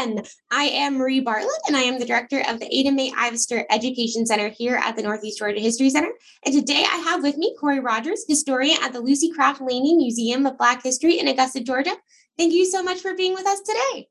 again. 0.00 0.22
I 0.50 0.64
am 0.64 0.98
Marie 0.98 1.20
Bartlett, 1.20 1.60
and 1.66 1.76
I 1.76 1.82
am 1.82 1.98
the 1.98 2.06
director 2.06 2.42
of 2.48 2.58
the 2.58 2.74
Ada 2.74 2.92
Mae 2.92 3.10
Ivester 3.12 3.64
Education 3.70 4.26
Center 4.26 4.48
here 4.48 4.76
at 4.76 4.96
the 4.96 5.02
Northeast 5.02 5.38
Georgia 5.38 5.60
History 5.60 5.90
Center. 5.90 6.12
And 6.44 6.54
today 6.54 6.84
I 6.88 6.96
have 6.96 7.22
with 7.22 7.36
me 7.36 7.54
Corey 7.58 7.80
Rogers, 7.80 8.24
historian 8.28 8.78
at 8.82 8.92
the 8.92 9.00
Lucy 9.00 9.30
Craft 9.30 9.60
Laney 9.60 9.96
Museum 9.96 10.46
of 10.46 10.58
Black 10.58 10.82
History 10.82 11.18
in 11.18 11.28
Augusta, 11.28 11.62
Georgia. 11.62 11.96
Thank 12.38 12.52
you 12.52 12.64
so 12.64 12.82
much 12.82 13.00
for 13.00 13.14
being 13.14 13.34
with 13.34 13.46
us 13.46 13.60
today. 13.60 14.08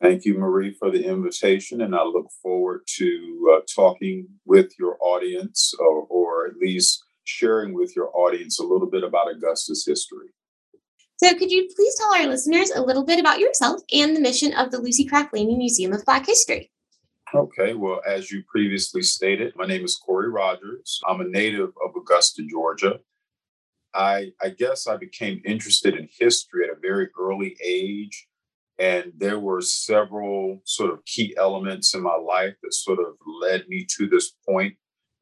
Thank 0.00 0.24
you, 0.24 0.38
Marie, 0.38 0.74
for 0.74 0.90
the 0.90 1.04
invitation, 1.04 1.80
and 1.80 1.94
I 1.94 2.02
look 2.02 2.28
forward 2.42 2.82
to 2.96 3.56
uh, 3.56 3.60
talking 3.74 4.28
with 4.44 4.72
your 4.78 4.98
audience, 5.00 5.72
or, 5.78 6.06
or 6.10 6.46
at 6.46 6.56
least 6.56 7.02
sharing 7.24 7.74
with 7.74 7.96
your 7.96 8.10
audience 8.14 8.58
a 8.58 8.64
little 8.64 8.88
bit 8.88 9.02
about 9.02 9.28
Augusta's 9.28 9.84
history. 9.86 10.28
So, 11.18 11.34
could 11.34 11.50
you 11.50 11.68
please 11.74 11.94
tell 11.96 12.14
our 12.14 12.26
listeners 12.26 12.70
a 12.70 12.82
little 12.82 13.04
bit 13.04 13.18
about 13.18 13.40
yourself 13.40 13.80
and 13.92 14.14
the 14.14 14.20
mission 14.20 14.52
of 14.52 14.70
the 14.70 14.78
Lucy 14.78 15.04
Craft 15.04 15.32
Laney 15.32 15.56
Museum 15.56 15.92
of 15.92 16.04
Black 16.04 16.26
History? 16.26 16.70
Okay, 17.34 17.74
well, 17.74 18.00
as 18.06 18.30
you 18.30 18.44
previously 18.46 19.02
stated, 19.02 19.54
my 19.56 19.66
name 19.66 19.84
is 19.84 19.96
Corey 19.96 20.28
Rogers. 20.28 21.00
I'm 21.08 21.20
a 21.20 21.24
native 21.24 21.70
of 21.84 21.96
Augusta, 21.96 22.42
Georgia. 22.48 23.00
I, 23.94 24.32
I 24.42 24.50
guess 24.50 24.86
I 24.86 24.96
became 24.96 25.40
interested 25.44 25.94
in 25.96 26.08
history 26.18 26.64
at 26.64 26.76
a 26.76 26.80
very 26.80 27.08
early 27.18 27.56
age. 27.64 28.28
And 28.78 29.12
there 29.16 29.40
were 29.40 29.62
several 29.62 30.60
sort 30.64 30.92
of 30.92 31.04
key 31.06 31.34
elements 31.38 31.94
in 31.94 32.02
my 32.02 32.14
life 32.14 32.54
that 32.62 32.74
sort 32.74 32.98
of 32.98 33.14
led 33.26 33.66
me 33.68 33.86
to 33.96 34.06
this 34.06 34.32
point 34.46 34.74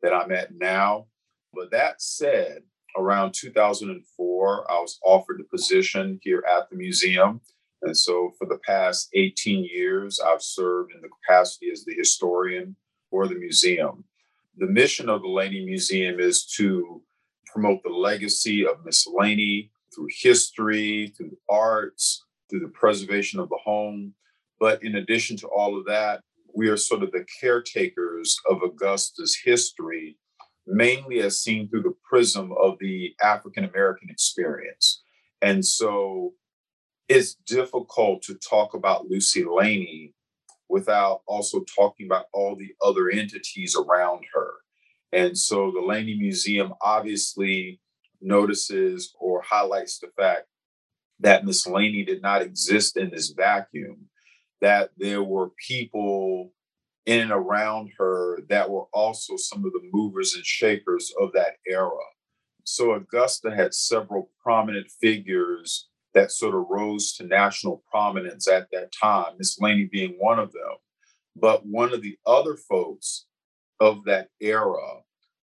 that 0.02 0.12
I'm 0.12 0.32
at 0.32 0.54
now. 0.54 1.06
But 1.54 1.70
that 1.70 2.02
said, 2.02 2.62
around 2.96 3.32
2004, 3.32 4.70
I 4.70 4.80
was 4.80 4.98
offered 5.04 5.38
the 5.38 5.44
position 5.44 6.18
here 6.22 6.44
at 6.50 6.68
the 6.70 6.76
museum. 6.76 7.40
And 7.82 7.96
so 7.96 8.32
for 8.38 8.46
the 8.46 8.58
past 8.66 9.10
18 9.14 9.64
years, 9.64 10.20
I've 10.20 10.42
served 10.42 10.92
in 10.94 11.02
the 11.02 11.08
capacity 11.08 11.70
as 11.70 11.84
the 11.84 11.94
historian 11.94 12.76
for 13.10 13.28
the 13.28 13.34
museum. 13.34 14.04
The 14.56 14.66
mission 14.66 15.08
of 15.08 15.22
the 15.22 15.28
Laney 15.28 15.64
Museum 15.64 16.20
is 16.20 16.46
to 16.56 17.02
promote 17.46 17.82
the 17.82 17.90
legacy 17.90 18.66
of 18.66 18.84
Miss 18.84 19.06
Laney 19.06 19.70
through 19.94 20.08
history, 20.10 21.12
through 21.16 21.30
the 21.30 21.54
arts, 21.54 22.24
through 22.48 22.60
the 22.60 22.68
preservation 22.68 23.40
of 23.40 23.48
the 23.48 23.58
home. 23.62 24.14
But 24.58 24.82
in 24.82 24.96
addition 24.96 25.36
to 25.38 25.48
all 25.48 25.78
of 25.78 25.84
that, 25.86 26.20
we 26.54 26.68
are 26.68 26.76
sort 26.76 27.02
of 27.02 27.10
the 27.10 27.26
caretakers 27.40 28.38
of 28.48 28.62
Augusta's 28.62 29.36
history 29.44 30.16
mainly 30.66 31.20
as 31.20 31.40
seen 31.40 31.68
through 31.68 31.82
the 31.82 31.94
prism 32.08 32.52
of 32.60 32.76
the 32.80 33.14
African 33.22 33.64
American 33.64 34.08
experience. 34.10 35.02
And 35.42 35.64
so 35.64 36.32
it's 37.08 37.34
difficult 37.34 38.22
to 38.22 38.34
talk 38.34 38.74
about 38.74 39.06
Lucy 39.06 39.44
Laney 39.44 40.14
without 40.68 41.20
also 41.26 41.64
talking 41.76 42.06
about 42.06 42.26
all 42.32 42.56
the 42.56 42.74
other 42.82 43.10
entities 43.10 43.76
around 43.76 44.24
her. 44.32 44.52
And 45.12 45.36
so 45.36 45.70
the 45.70 45.82
Laney 45.82 46.14
Museum 46.14 46.72
obviously 46.80 47.80
notices 48.22 49.14
or 49.20 49.42
highlights 49.42 49.98
the 49.98 50.08
fact 50.16 50.46
that 51.20 51.44
Miss 51.44 51.66
Laney 51.66 52.04
did 52.04 52.22
not 52.22 52.42
exist 52.42 52.96
in 52.96 53.10
this 53.10 53.30
vacuum, 53.30 54.08
that 54.60 54.90
there 54.96 55.22
were 55.22 55.50
people 55.68 56.53
in 57.06 57.20
and 57.20 57.32
around 57.32 57.90
her 57.98 58.40
that 58.48 58.70
were 58.70 58.86
also 58.92 59.36
some 59.36 59.64
of 59.64 59.72
the 59.72 59.88
movers 59.92 60.34
and 60.34 60.44
shakers 60.44 61.12
of 61.20 61.32
that 61.32 61.56
era. 61.68 61.90
So 62.64 62.94
Augusta 62.94 63.54
had 63.54 63.74
several 63.74 64.30
prominent 64.42 64.90
figures 65.00 65.88
that 66.14 66.30
sort 66.30 66.54
of 66.54 66.66
rose 66.70 67.12
to 67.14 67.24
national 67.24 67.82
prominence 67.90 68.48
at 68.48 68.68
that 68.72 68.92
time, 68.92 69.34
Miss 69.36 69.60
Laney 69.60 69.88
being 69.90 70.14
one 70.18 70.38
of 70.38 70.52
them. 70.52 70.76
But 71.36 71.66
one 71.66 71.92
of 71.92 72.00
the 72.00 72.16
other 72.26 72.56
folks 72.56 73.26
of 73.80 74.04
that 74.04 74.28
era, 74.40 75.00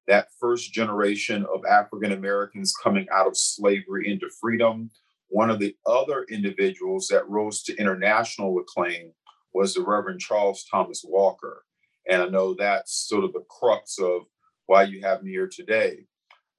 that 0.08 0.30
first 0.40 0.74
generation 0.74 1.46
of 1.54 1.66
African 1.66 2.14
Americans 2.14 2.74
coming 2.82 3.06
out 3.14 3.28
of 3.28 3.38
slavery 3.38 4.10
into 4.10 4.30
freedom, 4.40 4.90
one 5.28 5.50
of 5.50 5.60
the 5.60 5.76
other 5.86 6.26
individuals 6.30 7.08
that 7.10 7.30
rose 7.30 7.62
to 7.64 7.76
international 7.78 8.58
acclaim 8.60 9.12
was 9.54 9.74
the 9.74 9.82
Reverend 9.82 10.20
Charles 10.20 10.66
Thomas 10.70 11.04
Walker. 11.06 11.64
And 12.10 12.22
I 12.22 12.28
know 12.28 12.54
that's 12.54 13.08
sort 13.08 13.24
of 13.24 13.34
the 13.34 13.44
crux 13.50 14.00
of 14.00 14.24
why 14.66 14.84
you 14.84 15.02
have 15.02 15.24
me 15.24 15.32
here 15.32 15.50
today. 15.52 16.06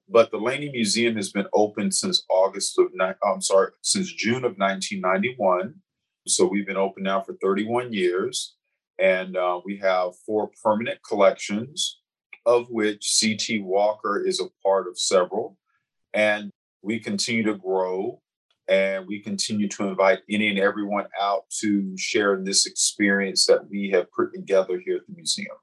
But 0.09 0.31
the 0.31 0.37
Laney 0.37 0.69
Museum 0.69 1.15
has 1.15 1.31
been 1.31 1.47
open 1.53 1.91
since 1.91 2.23
August 2.29 2.77
of, 2.77 2.87
I'm 3.23 3.41
sorry, 3.41 3.71
since 3.81 4.11
June 4.11 4.43
of 4.43 4.57
1991. 4.57 5.75
So 6.27 6.45
we've 6.45 6.67
been 6.67 6.77
open 6.77 7.03
now 7.03 7.21
for 7.21 7.35
31 7.41 7.93
years. 7.93 8.55
And 8.99 9.35
uh, 9.35 9.59
we 9.65 9.77
have 9.77 10.11
four 10.25 10.51
permanent 10.63 10.99
collections, 11.07 11.99
of 12.45 12.67
which 12.69 13.09
C.T. 13.09 13.59
Walker 13.61 14.23
is 14.23 14.39
a 14.39 14.49
part 14.61 14.87
of 14.87 14.99
several. 14.99 15.57
And 16.13 16.51
we 16.81 16.99
continue 16.99 17.43
to 17.43 17.55
grow 17.55 18.21
and 18.67 19.05
we 19.07 19.19
continue 19.19 19.67
to 19.69 19.87
invite 19.87 20.19
any 20.29 20.49
and 20.49 20.59
everyone 20.59 21.05
out 21.19 21.43
to 21.61 21.95
share 21.97 22.41
this 22.41 22.65
experience 22.65 23.45
that 23.45 23.67
we 23.69 23.89
have 23.89 24.11
put 24.11 24.33
together 24.33 24.81
here 24.83 24.97
at 24.97 25.07
the 25.07 25.13
museum. 25.13 25.55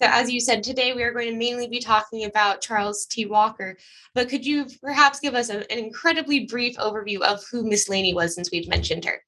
So, 0.00 0.06
as 0.08 0.30
you 0.30 0.40
said, 0.40 0.62
today 0.62 0.94
we 0.94 1.02
are 1.02 1.12
going 1.12 1.30
to 1.30 1.36
mainly 1.36 1.68
be 1.68 1.78
talking 1.78 2.24
about 2.24 2.62
Charles 2.62 3.04
T. 3.04 3.26
Walker. 3.26 3.76
But 4.14 4.30
could 4.30 4.46
you 4.46 4.66
perhaps 4.82 5.20
give 5.20 5.34
us 5.34 5.50
a, 5.50 5.70
an 5.70 5.78
incredibly 5.78 6.46
brief 6.46 6.76
overview 6.78 7.20
of 7.20 7.44
who 7.50 7.68
Miss 7.68 7.86
Laney 7.88 8.14
was 8.14 8.34
since 8.34 8.50
we've 8.50 8.68
mentioned 8.68 9.04
her? 9.04 9.22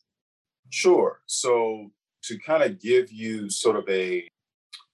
Sure. 0.71 1.21
So, 1.26 1.91
to 2.25 2.38
kind 2.38 2.62
of 2.62 2.81
give 2.81 3.12
you 3.12 3.50
sort 3.50 3.76
of 3.76 3.87
a 3.88 4.26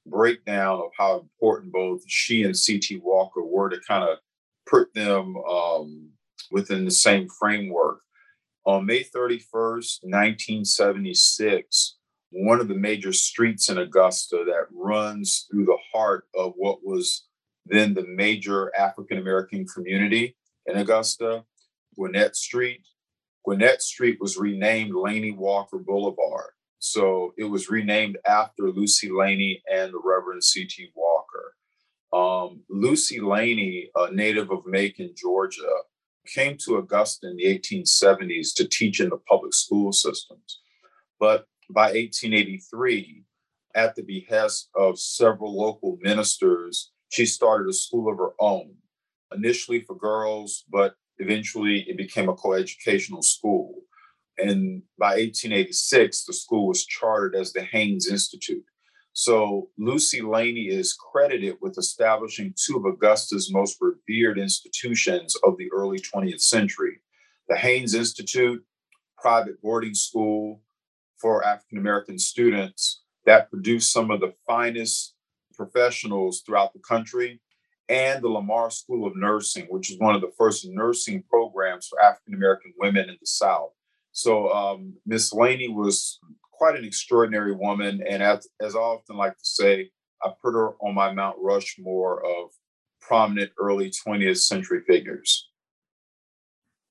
breakdown 0.04 0.80
of 0.80 0.90
how 0.98 1.20
important 1.20 1.72
both 1.72 2.02
she 2.08 2.42
and 2.42 2.56
C.T. 2.56 3.00
Walker 3.04 3.44
were 3.44 3.68
to 3.68 3.78
kind 3.86 4.02
of 4.02 4.18
put 4.66 4.92
them 4.94 5.36
um, 5.36 6.10
within 6.50 6.84
the 6.84 6.90
same 6.90 7.28
framework. 7.28 8.00
On 8.64 8.84
May 8.84 9.02
31st, 9.02 10.00
1976, 10.02 11.96
one 12.30 12.60
of 12.60 12.68
the 12.68 12.74
major 12.74 13.12
streets 13.12 13.68
in 13.68 13.78
Augusta 13.78 14.44
that 14.46 14.66
runs 14.70 15.46
through 15.50 15.64
the 15.64 15.78
heart 15.92 16.28
of 16.34 16.52
what 16.56 16.84
was 16.84 17.24
then 17.64 17.94
the 17.94 18.06
major 18.06 18.72
African 18.78 19.18
American 19.18 19.66
community 19.66 20.36
in 20.66 20.76
Augusta, 20.76 21.44
Gwinnett 21.96 22.36
Street. 22.36 22.86
Gwinnett 23.44 23.82
Street 23.82 24.18
was 24.20 24.36
renamed 24.36 24.94
Laney 24.94 25.32
Walker 25.32 25.78
Boulevard. 25.78 26.50
So 26.78 27.32
it 27.36 27.44
was 27.44 27.70
renamed 27.70 28.18
after 28.26 28.70
Lucy 28.70 29.10
Laney 29.10 29.62
and 29.72 29.92
the 29.92 30.00
Reverend 30.02 30.44
C.T. 30.44 30.92
Walker. 30.94 31.54
Um, 32.12 32.62
Lucy 32.70 33.20
Laney, 33.20 33.90
a 33.96 34.12
native 34.12 34.50
of 34.50 34.66
Macon, 34.66 35.12
Georgia, 35.16 35.68
came 36.32 36.56
to 36.58 36.76
Augusta 36.76 37.28
in 37.28 37.36
the 37.36 37.44
1870s 37.44 38.54
to 38.56 38.68
teach 38.68 39.00
in 39.00 39.08
the 39.08 39.16
public 39.16 39.54
school 39.54 39.92
systems. 39.92 40.60
But 41.18 41.46
by 41.70 41.92
1883, 41.92 43.24
at 43.74 43.94
the 43.94 44.02
behest 44.02 44.70
of 44.74 44.98
several 44.98 45.56
local 45.56 45.98
ministers, 46.00 46.92
she 47.10 47.26
started 47.26 47.68
a 47.68 47.72
school 47.72 48.10
of 48.10 48.18
her 48.18 48.32
own, 48.40 48.74
initially 49.34 49.80
for 49.80 49.96
girls, 49.96 50.64
but 50.70 50.94
eventually 51.18 51.80
it 51.88 51.96
became 51.96 52.28
a 52.28 52.34
coeducational 52.34 53.22
school. 53.22 53.82
And 54.38 54.82
by 54.98 55.16
1886, 55.16 56.24
the 56.24 56.32
school 56.32 56.68
was 56.68 56.86
chartered 56.86 57.34
as 57.34 57.52
the 57.52 57.62
Haines 57.62 58.08
Institute. 58.08 58.64
So 59.20 59.68
Lucy 59.76 60.22
Laney 60.22 60.68
is 60.68 60.92
credited 60.92 61.56
with 61.60 61.76
establishing 61.76 62.54
two 62.56 62.76
of 62.76 62.86
Augusta's 62.86 63.52
most 63.52 63.76
revered 63.80 64.38
institutions 64.38 65.34
of 65.42 65.56
the 65.58 65.68
early 65.72 65.98
20th 65.98 66.40
century 66.40 67.00
the 67.48 67.56
Haines 67.56 67.94
Institute, 67.94 68.64
private 69.20 69.60
boarding 69.60 69.94
school 69.94 70.62
for 71.16 71.44
African 71.44 71.78
American 71.78 72.16
students 72.16 73.02
that 73.26 73.50
produced 73.50 73.92
some 73.92 74.12
of 74.12 74.20
the 74.20 74.34
finest 74.46 75.14
professionals 75.52 76.42
throughout 76.46 76.72
the 76.72 76.78
country, 76.78 77.40
and 77.88 78.22
the 78.22 78.28
Lamar 78.28 78.70
School 78.70 79.04
of 79.04 79.16
Nursing, 79.16 79.66
which 79.68 79.90
is 79.90 79.98
one 79.98 80.14
of 80.14 80.20
the 80.20 80.30
first 80.38 80.64
nursing 80.64 81.24
programs 81.28 81.88
for 81.88 82.00
African 82.00 82.34
American 82.34 82.72
women 82.78 83.08
in 83.08 83.16
the 83.18 83.26
South. 83.26 83.72
So 84.12 84.52
um, 84.52 84.94
Miss 85.04 85.32
Laney 85.32 85.68
was 85.68 86.20
quite 86.58 86.76
an 86.76 86.84
extraordinary 86.84 87.54
woman. 87.54 88.02
And 88.06 88.22
as, 88.22 88.48
as 88.60 88.74
I 88.74 88.80
often 88.80 89.16
like 89.16 89.32
to 89.32 89.44
say, 89.44 89.90
I 90.22 90.30
put 90.42 90.52
her 90.52 90.70
on 90.82 90.94
my 90.94 91.12
Mount 91.12 91.36
Rushmore 91.40 92.24
of 92.24 92.50
prominent 93.00 93.52
early 93.58 93.90
20th 93.90 94.38
century 94.38 94.82
figures. 94.86 95.48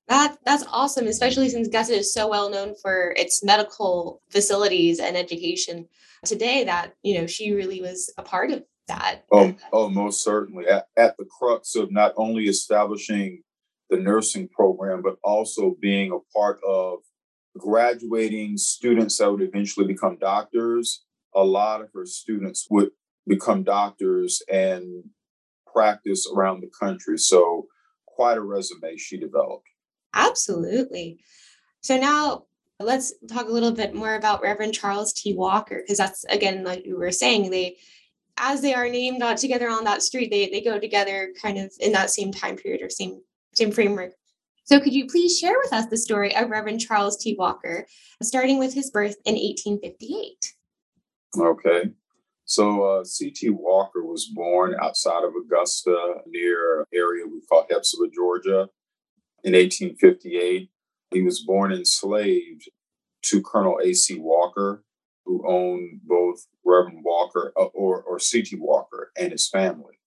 That 0.08 0.38
that's 0.42 0.64
awesome, 0.72 1.06
especially 1.06 1.50
since 1.50 1.68
Augusta 1.68 1.92
is 1.92 2.14
so 2.14 2.28
well 2.28 2.48
known 2.48 2.74
for 2.80 3.12
its 3.18 3.44
medical 3.44 4.22
facilities 4.30 5.00
and 5.00 5.18
education. 5.18 5.86
Today, 6.24 6.64
that 6.64 6.94
you 7.02 7.20
know, 7.20 7.26
she 7.26 7.52
really 7.52 7.82
was 7.82 8.10
a 8.16 8.22
part 8.22 8.50
of 8.50 8.64
that. 8.88 9.24
Oh, 9.30 9.54
oh, 9.70 9.90
most 9.90 10.24
certainly. 10.24 10.66
At, 10.66 10.86
at 10.96 11.16
the 11.18 11.26
crux 11.26 11.76
of 11.76 11.92
not 11.92 12.14
only 12.16 12.44
establishing 12.44 13.42
the 13.90 13.98
nursing 13.98 14.48
program, 14.48 15.02
but 15.02 15.16
also 15.22 15.76
being 15.78 16.10
a 16.10 16.18
part 16.36 16.58
of 16.66 17.00
graduating 17.56 18.56
students 18.56 19.18
that 19.18 19.30
would 19.30 19.42
eventually 19.42 19.86
become 19.86 20.18
doctors. 20.18 21.04
A 21.34 21.44
lot 21.44 21.80
of 21.80 21.88
her 21.94 22.06
students 22.06 22.66
would 22.70 22.90
become 23.26 23.62
doctors 23.62 24.42
and 24.50 25.04
practice 25.72 26.30
around 26.34 26.60
the 26.60 26.70
country. 26.78 27.18
So, 27.18 27.66
quite 28.06 28.36
a 28.36 28.42
resume 28.42 28.96
she 28.96 29.18
developed. 29.18 29.68
Absolutely. 30.14 31.20
So, 31.80 31.98
now 31.98 32.44
let's 32.80 33.12
talk 33.28 33.48
a 33.48 33.52
little 33.52 33.72
bit 33.72 33.94
more 33.94 34.14
about 34.14 34.42
Reverend 34.42 34.74
Charles 34.74 35.12
T. 35.12 35.34
Walker, 35.34 35.82
because 35.82 35.98
that's, 35.98 36.24
again, 36.24 36.64
like 36.64 36.86
you 36.86 36.96
were 36.96 37.12
saying, 37.12 37.50
they 37.50 37.76
as 38.38 38.60
they 38.62 38.74
are 38.74 38.88
named 38.88 39.22
out 39.22 39.36
together 39.36 39.68
on 39.68 39.84
that 39.84 40.02
street, 40.02 40.30
they, 40.30 40.48
they 40.48 40.60
go 40.60 40.78
together 40.78 41.32
kind 41.40 41.58
of 41.58 41.72
in 41.80 41.92
that 41.92 42.10
same 42.10 42.32
time 42.32 42.56
period 42.56 42.82
or 42.82 42.90
same 42.90 43.20
same 43.54 43.72
framework. 43.72 44.12
So, 44.68 44.78
could 44.78 44.92
you 44.92 45.06
please 45.06 45.38
share 45.38 45.56
with 45.62 45.72
us 45.72 45.86
the 45.86 45.96
story 45.96 46.36
of 46.36 46.50
Reverend 46.50 46.80
Charles 46.80 47.16
T. 47.16 47.34
Walker, 47.38 47.86
starting 48.22 48.58
with 48.58 48.74
his 48.74 48.90
birth 48.90 49.16
in 49.24 49.34
1858? 49.34 50.54
Okay. 51.38 51.90
So, 52.44 52.82
uh, 52.82 53.04
C.T. 53.04 53.48
Walker 53.48 54.04
was 54.04 54.26
born 54.26 54.76
outside 54.78 55.24
of 55.24 55.32
Augusta, 55.42 56.16
near 56.26 56.80
an 56.80 56.86
area 56.92 57.24
we 57.26 57.40
call 57.48 57.66
Hephzibah, 57.70 58.12
Georgia, 58.14 58.68
in 59.42 59.54
1858. 59.54 60.68
He 61.12 61.22
was 61.22 61.40
born 61.40 61.72
enslaved 61.72 62.68
to 63.22 63.42
Colonel 63.42 63.80
A.C. 63.82 64.18
Walker, 64.18 64.84
who 65.24 65.42
owned 65.48 66.00
both 66.04 66.46
Reverend 66.62 67.04
Walker 67.04 67.54
uh, 67.58 67.64
or, 67.64 68.02
or 68.02 68.18
C.T. 68.18 68.56
Walker 68.60 69.12
and 69.18 69.32
his 69.32 69.48
family. 69.48 69.98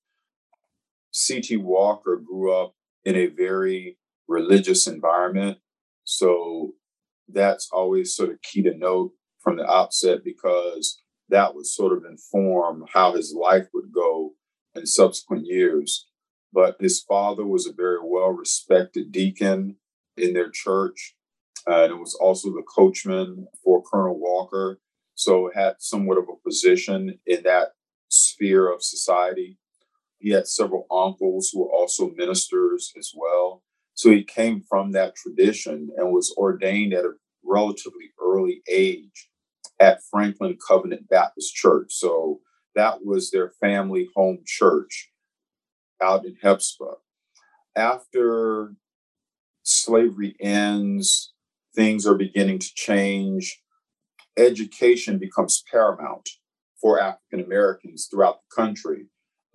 C.T. 1.10 1.57
Walker 1.57 2.22
grew 2.24 2.54
up 2.54 2.75
in 3.04 3.16
a 3.16 3.25
very 3.25 3.98
religious 4.27 4.88
environment. 4.88 5.57
So 6.03 6.73
that's 7.27 7.69
always 7.71 8.15
sort 8.15 8.29
of 8.29 8.41
key 8.41 8.62
to 8.63 8.75
note 8.75 9.13
from 9.39 9.57
the 9.57 9.69
outset 9.69 10.19
because 10.23 11.01
that 11.29 11.56
would 11.56 11.65
sort 11.65 11.97
of 11.97 12.03
inform 12.06 12.85
how 12.94 13.13
his 13.13 13.33
life 13.33 13.68
would 13.73 13.91
go 13.94 14.33
in 14.75 14.85
subsequent 14.85 15.45
years. 15.45 16.07
But 16.53 16.75
his 16.79 17.01
father 17.01 17.45
was 17.45 17.65
a 17.65 17.73
very 17.73 18.00
well 18.03 18.29
respected 18.29 19.12
deacon 19.12 19.77
in 20.18 20.33
their 20.33 20.50
church. 20.50 21.15
Uh, 21.68 21.83
and 21.83 21.94
it 21.94 22.00
was 22.00 22.15
also 22.15 22.50
the 22.50 22.63
coachman 22.63 23.47
for 23.63 23.83
Colonel 23.83 24.19
Walker. 24.19 24.79
So 25.15 25.51
had 25.53 25.75
somewhat 25.79 26.18
of 26.18 26.25
a 26.25 26.47
position 26.47 27.19
in 27.25 27.44
that 27.44 27.69
sphere 28.09 28.71
of 28.71 28.83
society. 28.83 29.57
He 30.19 30.31
had 30.31 30.47
several 30.47 30.85
uncles 30.91 31.50
who 31.51 31.62
were 31.62 31.71
also 31.71 32.12
ministers 32.15 32.91
as 32.97 33.12
well. 33.15 33.63
So 33.94 34.10
he 34.10 34.24
came 34.24 34.62
from 34.62 34.92
that 34.92 35.16
tradition 35.16 35.90
and 35.98 36.12
was 36.12 36.34
ordained 36.38 36.94
at 36.94 37.06
a 37.06 37.14
relatively 37.44 38.12
early 38.22 38.62
age 38.70 39.30
at 39.80 40.04
Franklin 40.10 40.58
Covenant 40.66 41.10
Baptist 41.10 41.54
Church. 41.54 41.94
So 41.94 42.40
that 42.76 43.04
was 43.04 43.32
their 43.32 43.50
family 43.50 44.10
home 44.16 44.40
church 44.46 45.12
out 46.02 46.26
in 46.26 46.36
Hephzibah. 46.42 46.96
After 47.76 48.76
slavery 49.64 50.36
ends, 50.40 51.34
things 51.76 52.06
are 52.06 52.16
beginning 52.16 52.60
to 52.60 52.74
change. 52.74 53.62
Education 54.38 55.18
becomes 55.20 55.64
paramount 55.70 56.30
for 56.82 57.00
African 57.00 57.42
Americans 57.42 58.08
throughout 58.10 58.40
the 58.42 58.56
country. 58.64 59.08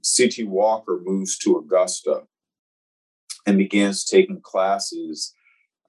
C.T. 0.03 0.45
Walker 0.45 1.01
moves 1.03 1.37
to 1.39 1.57
Augusta 1.57 2.23
and 3.47 3.57
begins 3.57 4.05
taking 4.05 4.41
classes 4.41 5.35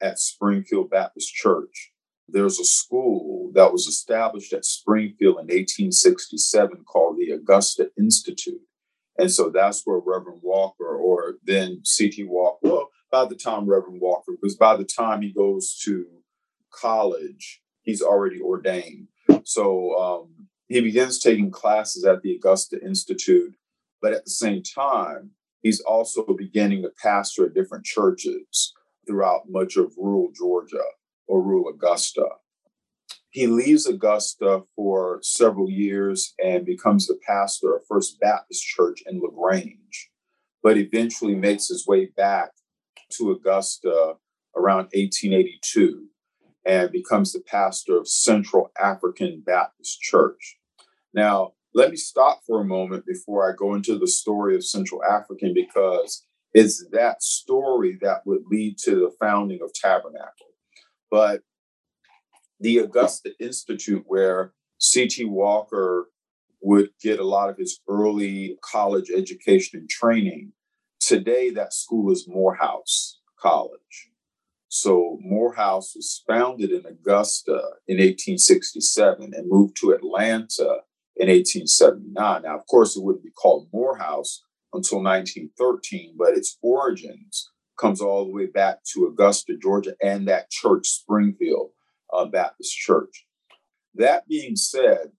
at 0.02 0.20
Springfield 0.20 0.90
Baptist 0.90 1.34
Church. 1.34 1.92
There's 2.28 2.60
a 2.60 2.66
school 2.66 3.52
that 3.56 3.72
was 3.72 3.88
established 3.88 4.54
at 4.54 4.66
Springfield 4.66 5.38
in 5.38 5.48
1867 5.48 6.84
called 6.84 7.18
the 7.18 7.32
Augusta 7.32 7.90
Institute. 7.98 8.62
And 9.18 9.32
so 9.32 9.50
that's 9.50 9.82
where 9.86 9.98
Reverend 9.98 10.42
Walker, 10.44 10.86
or 10.86 11.36
then 11.44 11.82
C.T. 11.84 12.26
Walker, 12.26 12.60
well, 12.62 12.90
by 13.12 13.26
the 13.26 13.36
time 13.36 13.66
Reverend 13.66 14.02
Walker, 14.02 14.34
because 14.34 14.56
by 14.56 14.76
the 14.76 14.84
time 14.84 15.22
he 15.22 15.32
goes 15.32 15.80
to 15.86 16.06
college, 16.72 17.62
he's 17.82 18.02
already 18.02 18.40
ordained. 18.40 19.08
So 19.44 19.98
um, 19.98 20.48
he 20.68 20.82
begins 20.82 21.18
taking 21.18 21.50
classes 21.50 22.04
at 22.04 22.22
the 22.22 22.36
Augusta 22.36 22.80
Institute 22.86 23.56
but 24.02 24.14
at 24.14 24.26
the 24.26 24.32
same 24.32 24.64
time, 24.64 25.32
he's 25.62 25.82
also 25.82 26.26
beginning 26.38 26.84
to 26.84 26.92
pastor 27.02 27.46
at 27.46 27.54
different 27.54 27.86
churches 27.86 28.74
throughout 29.08 29.50
much 29.50 29.78
of 29.78 29.94
rural 29.98 30.32
Georgia 30.36 30.84
or 31.28 31.42
rural 31.42 31.70
Augusta. 31.70 32.26
He 33.30 33.48
leaves 33.48 33.86
Augusta 33.86 34.64
for 34.76 35.20
several 35.22 35.70
years 35.70 36.34
and 36.44 36.66
becomes 36.66 37.08
the 37.08 37.20
pastor 37.26 37.76
of 37.76 37.86
First 37.88 38.20
Baptist 38.20 38.64
Church 38.64 39.04
in 39.06 39.20
LaGrange, 39.20 40.10
but 40.64 40.78
eventually 40.78 41.36
makes 41.36 41.68
his 41.68 41.86
way 41.86 42.06
back 42.06 42.52
to 43.12 43.32
Augusta 43.32 44.16
around 44.56 44.90
1882 44.94 46.08
and 46.66 46.92
becomes 46.92 47.32
the 47.32 47.42
pastor 47.42 47.98
of 47.98 48.08
Central 48.08 48.72
African 48.82 49.44
Baptist 49.46 50.02
Church. 50.02 50.58
Now, 51.14 51.54
let 51.74 51.92
me 51.92 51.98
stop 51.98 52.42
for 52.46 52.62
a 52.62 52.66
moment 52.66 53.06
before 53.06 53.50
I 53.50 53.56
go 53.56 53.76
into 53.76 53.98
the 53.98 54.08
story 54.08 54.56
of 54.56 54.66
Central 54.66 55.04
African 55.04 55.54
because 55.54 56.26
it's 56.54 56.86
that 56.92 57.22
story 57.22 57.98
that 58.02 58.22
would 58.26 58.42
lead 58.50 58.78
to 58.80 58.96
the 58.96 59.12
founding 59.20 59.60
of 59.62 59.74
Tabernacle. 59.74 60.54
But 61.12 61.42
the 62.60 62.80
Augusta 62.80 63.32
Institute, 63.40 64.04
where 64.08 64.54
C.T. 64.80 65.26
Walker 65.26 66.10
would 66.62 66.90
get 67.02 67.20
a 67.20 67.28
lot 67.28 67.50
of 67.50 67.58
his 67.58 67.80
early 67.88 68.58
college 68.64 69.12
education 69.16 69.80
and 69.80 69.90
training, 69.90 70.54
today 71.00 71.52
that 71.52 71.74
school 71.74 72.12
is 72.12 72.28
Morehouse 72.28 73.20
College. 73.40 74.10
So 74.70 75.18
Morehouse 75.22 75.96
was 75.96 76.24
founded 76.28 76.72
in 76.72 76.86
Augusta 76.86 77.62
in 77.88 77.98
1867 77.98 79.34
and 79.34 79.50
moved 79.50 79.78
to 79.80 79.92
Atlanta 79.92 80.82
in 81.20 81.30
1879. 81.30 82.44
Now, 82.44 82.58
of 82.58 82.66
course, 82.68 82.96
it 82.96 83.04
wouldn't 83.04 83.24
be 83.24 83.32
called 83.32 83.68
Morehouse 83.74 84.44
until 84.74 85.02
1913, 85.04 86.16
but 86.18 86.38
its 86.38 86.58
origins 86.62 87.50
comes 87.78 88.02
all 88.02 88.26
the 88.26 88.32
way 88.32 88.48
back 88.48 88.84
to 88.94 89.06
Augusta, 89.06 89.56
Georgia, 89.62 89.96
and 90.02 90.28
that 90.28 90.50
church, 90.50 90.88
Springfield 90.88 91.72
uh, 92.14 92.26
Baptist 92.26 92.76
Church. 92.76 93.26
That 93.96 94.28
being 94.28 94.56
said, 94.56 95.12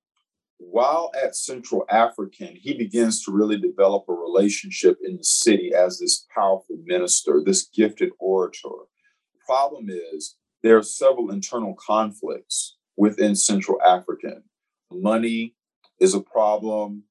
while 0.59 1.11
at 1.21 1.37
Central 1.37 1.85
African, 1.89 2.57
he 2.57 2.75
begins 2.75 3.25
to 3.25 3.33
really 3.33 3.59
develop 3.59 4.05
a 4.09 4.13
relationship 4.13 4.99
in 5.03 5.17
the 5.17 5.25
city 5.25 5.73
as 5.75 5.99
this 5.99 6.27
powerful 6.35 6.77
minister, 6.85 7.41
this 7.45 7.69
gifted 7.69 8.11
orator. 8.19 8.69
Problem 9.47 9.89
is 9.89 10.37
there 10.63 10.77
are 10.77 10.83
several 10.83 11.31
internal 11.31 11.75
conflicts 11.75 12.77
within 12.97 13.37
Central 13.37 13.81
African. 13.83 14.43
Money 14.91 15.55
is 16.01 16.15
a 16.15 16.21
problem. 16.21 17.05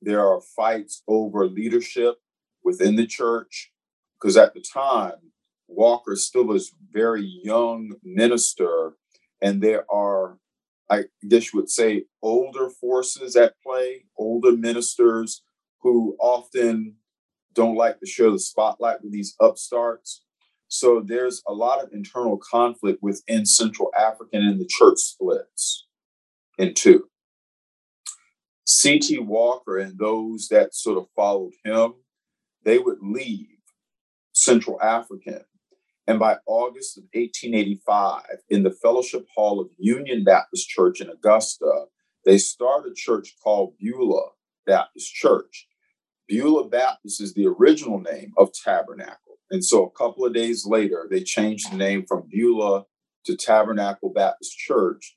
There 0.00 0.26
are 0.26 0.40
fights 0.40 1.02
over 1.06 1.46
leadership 1.46 2.16
within 2.64 2.96
the 2.96 3.06
church, 3.06 3.72
because 4.20 4.36
at 4.36 4.54
the 4.54 4.60
time, 4.60 5.32
Walker 5.68 6.16
still 6.16 6.52
is 6.52 6.74
very 6.90 7.24
young 7.42 7.94
minister, 8.02 8.96
and 9.40 9.62
there 9.62 9.84
are, 9.90 10.38
I 10.90 11.04
guess 11.28 11.52
you 11.52 11.60
would 11.60 11.70
say, 11.70 12.04
older 12.20 12.68
forces 12.68 13.36
at 13.36 13.54
play, 13.64 14.04
older 14.16 14.52
ministers 14.52 15.42
who 15.80 16.16
often 16.20 16.96
don't 17.54 17.76
like 17.76 18.00
to 18.00 18.06
share 18.06 18.30
the 18.30 18.38
spotlight 18.38 19.02
with 19.02 19.12
these 19.12 19.34
upstarts. 19.40 20.22
So 20.68 21.02
there's 21.04 21.42
a 21.46 21.52
lot 21.52 21.82
of 21.82 21.92
internal 21.92 22.38
conflict 22.38 23.02
within 23.02 23.44
Central 23.44 23.90
African, 23.98 24.42
and 24.42 24.60
the 24.60 24.68
church 24.68 24.98
splits 24.98 25.86
in 26.58 26.74
two. 26.74 27.08
C.T. 28.82 29.16
Walker 29.20 29.78
and 29.78 29.96
those 29.96 30.48
that 30.48 30.74
sort 30.74 30.98
of 30.98 31.06
followed 31.14 31.52
him, 31.64 31.94
they 32.64 32.80
would 32.80 32.98
leave 33.00 33.46
Central 34.32 34.82
African. 34.82 35.44
And 36.08 36.18
by 36.18 36.38
August 36.48 36.98
of 36.98 37.04
1885, 37.12 38.22
in 38.50 38.64
the 38.64 38.72
Fellowship 38.72 39.24
Hall 39.36 39.60
of 39.60 39.68
Union 39.78 40.24
Baptist 40.24 40.68
Church 40.68 41.00
in 41.00 41.08
Augusta, 41.08 41.84
they 42.24 42.38
started 42.38 42.90
a 42.90 42.94
church 42.96 43.36
called 43.40 43.74
Beulah 43.78 44.30
Baptist 44.66 45.14
Church. 45.14 45.68
Beulah 46.28 46.68
Baptist 46.68 47.20
is 47.20 47.34
the 47.34 47.46
original 47.46 48.00
name 48.00 48.32
of 48.36 48.50
Tabernacle. 48.52 49.38
And 49.52 49.64
so 49.64 49.86
a 49.86 49.96
couple 49.96 50.26
of 50.26 50.34
days 50.34 50.66
later, 50.66 51.06
they 51.08 51.22
changed 51.22 51.70
the 51.70 51.76
name 51.76 52.04
from 52.04 52.28
Beulah 52.28 52.86
to 53.26 53.36
Tabernacle 53.36 54.12
Baptist 54.12 54.58
Church. 54.58 55.16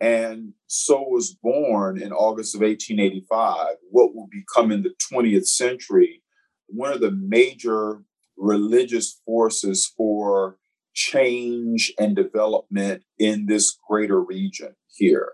And 0.00 0.52
so 0.66 1.02
was 1.02 1.36
born 1.42 2.00
in 2.00 2.12
August 2.12 2.54
of 2.54 2.60
1885 2.60 3.76
what 3.90 4.14
will 4.14 4.28
become 4.30 4.70
in 4.70 4.82
the 4.82 4.94
20th 5.12 5.46
century 5.46 6.22
one 6.68 6.92
of 6.92 7.00
the 7.00 7.12
major 7.12 8.02
religious 8.36 9.20
forces 9.24 9.86
for 9.96 10.58
change 10.94 11.92
and 11.98 12.16
development 12.16 13.02
in 13.18 13.46
this 13.46 13.76
greater 13.88 14.20
region 14.20 14.74
here. 14.94 15.32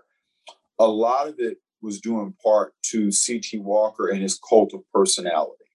A 0.79 0.87
lot 0.87 1.27
of 1.27 1.35
it 1.39 1.57
was 1.81 1.99
due 1.99 2.21
in 2.21 2.33
part 2.43 2.73
to 2.91 3.11
C.T. 3.11 3.59
Walker 3.59 4.07
and 4.07 4.21
his 4.21 4.39
cult 4.39 4.73
of 4.73 4.81
personality. 4.93 5.65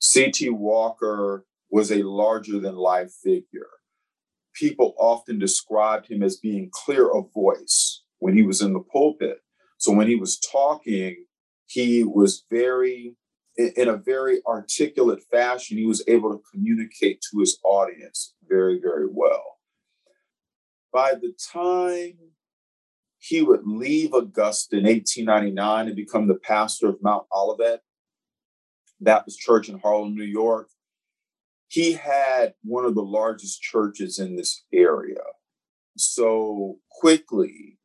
C.T. 0.00 0.50
Walker 0.50 1.44
was 1.70 1.90
a 1.90 2.02
larger 2.02 2.60
than 2.60 2.76
life 2.76 3.12
figure. 3.22 3.68
People 4.54 4.94
often 4.98 5.38
described 5.38 6.08
him 6.08 6.22
as 6.22 6.36
being 6.36 6.70
clear 6.72 7.08
of 7.08 7.32
voice 7.32 7.97
when 8.18 8.36
he 8.36 8.42
was 8.42 8.60
in 8.60 8.72
the 8.72 8.80
pulpit. 8.80 9.38
So 9.78 9.92
when 9.92 10.08
he 10.08 10.16
was 10.16 10.38
talking, 10.38 11.24
he 11.66 12.02
was 12.02 12.44
very, 12.50 13.14
in 13.56 13.88
a 13.88 13.96
very 13.96 14.40
articulate 14.46 15.22
fashion, 15.30 15.78
he 15.78 15.86
was 15.86 16.02
able 16.08 16.30
to 16.30 16.42
communicate 16.52 17.22
to 17.30 17.40
his 17.40 17.58
audience 17.64 18.34
very, 18.48 18.80
very 18.80 19.06
well. 19.10 19.58
By 20.92 21.12
the 21.12 21.32
time 21.52 22.14
he 23.18 23.42
would 23.42 23.66
leave 23.66 24.14
Augusta 24.14 24.78
in 24.78 24.84
1899 24.84 25.86
and 25.86 25.96
become 25.96 26.28
the 26.28 26.34
pastor 26.34 26.88
of 26.88 27.02
Mount 27.02 27.24
Olivet 27.32 27.82
Baptist 29.00 29.38
Church 29.38 29.68
in 29.68 29.78
Harlem, 29.78 30.14
New 30.14 30.24
York, 30.24 30.68
he 31.68 31.92
had 31.92 32.54
one 32.62 32.84
of 32.84 32.94
the 32.94 33.02
largest 33.02 33.60
churches 33.60 34.18
in 34.18 34.36
this 34.36 34.64
area. 34.72 35.20
So 35.96 36.78
quickly, 36.90 37.77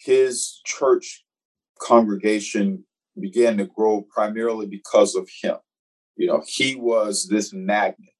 his 0.00 0.60
church 0.64 1.24
congregation 1.80 2.84
began 3.20 3.58
to 3.58 3.66
grow 3.66 4.02
primarily 4.02 4.66
because 4.66 5.14
of 5.14 5.28
him. 5.42 5.56
You 6.16 6.28
know, 6.28 6.42
he 6.46 6.74
was 6.74 7.28
this 7.28 7.52
magnet. 7.52 8.14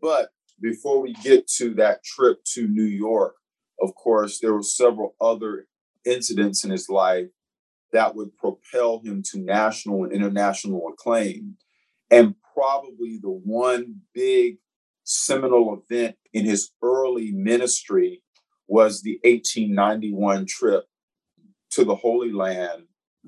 But 0.00 0.30
before 0.60 1.00
we 1.00 1.14
get 1.14 1.46
to 1.58 1.74
that 1.74 2.04
trip 2.04 2.38
to 2.54 2.68
New 2.68 2.84
York, 2.84 3.34
of 3.80 3.94
course, 3.94 4.38
there 4.38 4.54
were 4.54 4.62
several 4.62 5.14
other 5.20 5.66
incidents 6.04 6.64
in 6.64 6.70
his 6.70 6.88
life 6.88 7.28
that 7.92 8.14
would 8.14 8.36
propel 8.36 9.00
him 9.04 9.22
to 9.30 9.38
national 9.38 10.04
and 10.04 10.12
international 10.12 10.88
acclaim. 10.92 11.56
And 12.10 12.34
probably 12.54 13.18
the 13.20 13.30
one 13.30 14.00
big 14.14 14.58
seminal 15.04 15.82
event 15.88 16.16
in 16.32 16.44
his 16.44 16.70
early 16.82 17.32
ministry 17.32 18.22
was 18.66 19.02
the 19.02 19.18
1891 19.24 20.46
trip 20.46 20.84
to 21.74 21.84
the 21.84 21.94
Holy 21.94 22.32
Land 22.32 22.84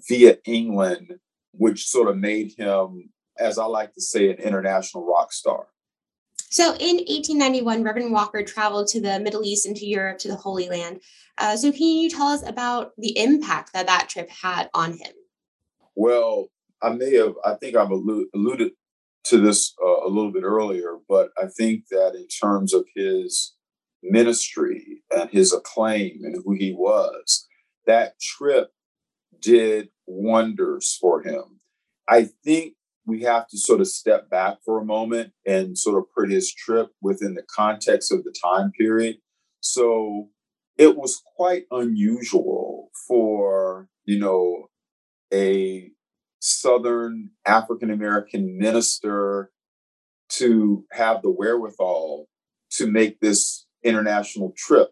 via 0.09 0.39
England, 0.45 1.15
which 1.53 1.87
sort 1.87 2.09
of 2.09 2.17
made 2.17 2.53
him, 2.57 3.11
as 3.39 3.59
I 3.59 3.65
like 3.65 3.95
to 3.95 4.01
say, 4.01 4.31
an 4.31 4.37
international 4.37 5.07
rock 5.07 5.33
star. 5.33 5.67
So 6.49 6.75
in 6.75 6.97
1891, 6.97 7.83
Reverend 7.83 8.13
Walker 8.13 8.43
traveled 8.43 8.89
to 8.89 9.01
the 9.01 9.19
Middle 9.19 9.45
East 9.45 9.67
and 9.67 9.77
to 9.77 9.87
Europe 9.87 10.19
to 10.19 10.29
the 10.29 10.37
Holy 10.37 10.69
Land. 10.69 11.01
Uh, 11.39 11.57
so 11.57 11.73
can 11.73 11.83
you 11.83 12.09
tell 12.09 12.29
us 12.29 12.47
about 12.47 12.93
the 12.97 13.19
impact 13.19 13.73
that 13.73 13.87
that 13.87 14.09
trip 14.09 14.31
had 14.31 14.71
on 14.73 14.93
him? 14.93 15.13
Well, 15.97 16.49
I 16.83 16.91
may 16.91 17.15
have, 17.17 17.35
I 17.45 17.55
think 17.55 17.75
I've 17.75 17.91
alluded 17.91 18.73
to 19.25 19.39
this 19.39 19.75
uh, 19.85 20.07
a 20.07 20.09
little 20.09 20.31
bit 20.31 20.45
earlier, 20.45 20.99
but 21.09 21.31
I 21.37 21.47
think 21.47 21.89
that 21.91 22.15
in 22.15 22.29
terms 22.29 22.73
of 22.73 22.87
his 22.95 23.55
ministry 24.03 25.03
and 25.11 25.29
his 25.31 25.53
acclaim 25.53 26.21
and 26.23 26.37
who 26.45 26.55
he 26.55 26.73
was, 26.73 27.47
that 27.87 28.21
trip 28.21 28.71
did 29.41 29.89
wonders 30.07 30.97
for 31.01 31.23
him. 31.23 31.61
I 32.09 32.29
think 32.45 32.75
we 33.07 33.23
have 33.23 33.47
to 33.49 33.59
sort 33.59 33.81
of 33.81 33.89
step 33.89 34.29
back 34.29 34.59
for 34.65 34.81
a 34.81 34.85
moment 34.85 35.33
and 35.47 35.79
sort 35.79 35.99
of 35.99 36.13
put 36.17 36.31
his 36.31 36.53
trip 36.53 36.89
within 37.01 37.35
the 37.35 37.45
context 37.55 38.13
of 38.13 38.25
the 38.25 38.35
time 38.43 38.73
period. 38.73 39.17
So 39.61 40.31
it 40.77 40.97
was 40.97 41.23
quite 41.37 41.65
unusual 41.71 42.91
for, 43.07 43.89
you 44.05 44.19
know, 44.19 44.67
a 45.33 45.91
Southern 46.41 47.31
African 47.47 47.91
American 47.91 48.59
minister 48.59 49.51
to 50.29 50.85
have 50.93 51.23
the 51.23 51.31
wherewithal 51.31 52.27
to 52.73 52.87
make 52.87 53.21
this 53.21 53.67
international 53.83 54.53
trip 54.57 54.91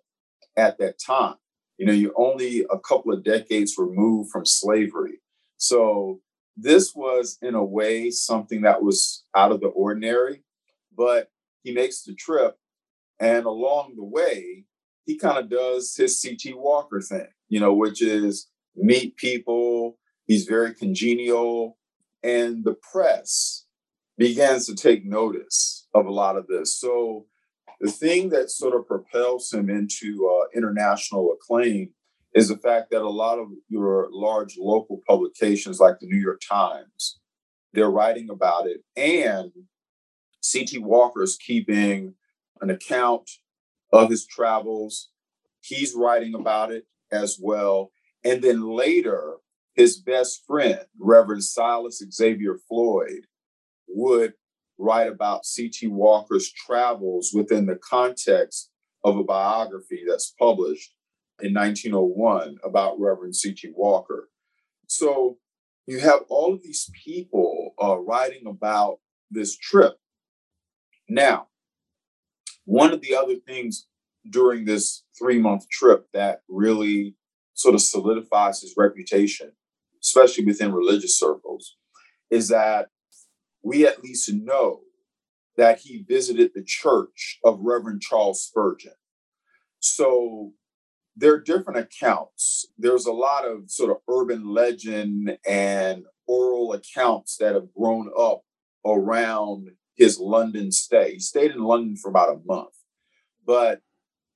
at 0.56 0.78
that 0.78 0.98
time. 1.04 1.34
You 1.78 1.86
know, 1.86 1.92
you're 1.92 2.12
only 2.16 2.64
a 2.70 2.78
couple 2.78 3.12
of 3.12 3.24
decades 3.24 3.74
removed 3.76 4.30
from 4.30 4.46
slavery. 4.46 5.20
So 5.56 6.20
this 6.56 6.94
was, 6.94 7.38
in 7.42 7.54
a 7.54 7.64
way, 7.64 8.10
something 8.10 8.62
that 8.62 8.82
was 8.82 9.24
out 9.34 9.52
of 9.52 9.60
the 9.60 9.68
ordinary, 9.68 10.42
but 10.96 11.30
he 11.62 11.72
makes 11.72 12.02
the 12.02 12.14
trip. 12.14 12.56
And 13.18 13.46
along 13.46 13.94
the 13.96 14.04
way, 14.04 14.64
he 15.04 15.16
kind 15.16 15.38
of 15.38 15.50
does 15.50 15.94
his 15.96 16.20
CT 16.20 16.56
Walker 16.56 17.00
thing, 17.00 17.26
you 17.48 17.60
know, 17.60 17.72
which 17.72 18.02
is 18.02 18.48
meet 18.76 19.16
people. 19.16 19.98
He's 20.26 20.44
very 20.46 20.74
congenial. 20.74 21.76
And 22.22 22.64
the 22.64 22.76
press 22.92 23.66
begins 24.16 24.66
to 24.66 24.74
take 24.74 25.04
notice 25.04 25.86
of 25.94 26.06
a 26.06 26.12
lot 26.12 26.36
of 26.36 26.46
this. 26.46 26.78
So 26.78 27.26
the 27.80 27.90
thing 27.90 28.30
that 28.30 28.50
sort 28.50 28.74
of 28.74 28.86
propels 28.86 29.52
him 29.52 29.68
into 29.68 30.28
uh, 30.28 30.48
international 30.56 31.32
acclaim 31.32 31.90
is 32.34 32.48
the 32.48 32.56
fact 32.56 32.90
that 32.90 33.02
a 33.02 33.08
lot 33.08 33.38
of 33.38 33.48
your 33.68 34.08
large 34.10 34.56
local 34.58 35.00
publications 35.06 35.78
like 35.78 35.98
the 36.00 36.06
New 36.06 36.20
York 36.20 36.40
Times, 36.48 37.20
they're 37.72 37.90
writing 37.90 38.28
about 38.30 38.66
it. 38.66 38.82
And 38.96 39.52
C.T. 40.42 40.78
Walker 40.78 41.22
is 41.22 41.36
keeping 41.36 42.14
an 42.60 42.70
account 42.70 43.30
of 43.92 44.10
his 44.10 44.26
travels. 44.26 45.10
He's 45.60 45.94
writing 45.94 46.34
about 46.34 46.72
it 46.72 46.86
as 47.12 47.38
well. 47.40 47.92
And 48.24 48.42
then 48.42 48.62
later, 48.62 49.36
his 49.74 49.96
best 49.98 50.42
friend, 50.46 50.80
Reverend 50.98 51.44
Silas 51.44 52.02
Xavier 52.12 52.58
Floyd, 52.68 53.26
would 53.88 54.34
write 54.84 55.08
about 55.08 55.46
C.T. 55.46 55.88
Walker's 55.88 56.52
travels 56.52 57.30
within 57.34 57.66
the 57.66 57.76
context 57.76 58.70
of 59.02 59.16
a 59.16 59.24
biography 59.24 60.02
that's 60.06 60.34
published 60.38 60.94
in 61.40 61.54
1901 61.54 62.56
about 62.62 63.00
Reverend 63.00 63.34
C.T. 63.34 63.72
Walker. 63.74 64.28
So 64.86 65.38
you 65.86 66.00
have 66.00 66.20
all 66.28 66.54
of 66.54 66.62
these 66.62 66.90
people 67.04 67.74
uh, 67.82 67.98
writing 67.98 68.46
about 68.46 68.98
this 69.30 69.56
trip. 69.56 69.94
Now, 71.08 71.48
one 72.64 72.92
of 72.92 73.00
the 73.00 73.14
other 73.14 73.36
things 73.46 73.86
during 74.30 74.64
this 74.64 75.04
three 75.18 75.38
month 75.38 75.68
trip 75.68 76.06
that 76.12 76.40
really 76.48 77.16
sort 77.54 77.74
of 77.74 77.82
solidifies 77.82 78.60
his 78.60 78.74
reputation, 78.76 79.52
especially 80.02 80.44
within 80.44 80.72
religious 80.72 81.18
circles, 81.18 81.76
is 82.30 82.48
that 82.48 82.88
we 83.64 83.86
at 83.86 84.02
least 84.04 84.30
know 84.32 84.80
that 85.56 85.80
he 85.80 86.04
visited 86.06 86.50
the 86.54 86.64
church 86.64 87.38
of 87.44 87.60
Reverend 87.60 88.02
Charles 88.02 88.44
Spurgeon. 88.44 88.92
So 89.80 90.52
there 91.16 91.34
are 91.34 91.40
different 91.40 91.78
accounts. 91.78 92.66
There's 92.76 93.06
a 93.06 93.12
lot 93.12 93.44
of 93.44 93.70
sort 93.70 93.90
of 93.90 93.98
urban 94.08 94.52
legend 94.52 95.38
and 95.48 96.04
oral 96.26 96.72
accounts 96.72 97.36
that 97.38 97.54
have 97.54 97.72
grown 97.76 98.10
up 98.18 98.42
around 98.84 99.70
his 99.94 100.18
London 100.18 100.72
stay. 100.72 101.14
He 101.14 101.20
stayed 101.20 101.52
in 101.52 101.62
London 101.62 101.96
for 101.96 102.08
about 102.08 102.34
a 102.34 102.40
month, 102.44 102.74
but 103.46 103.80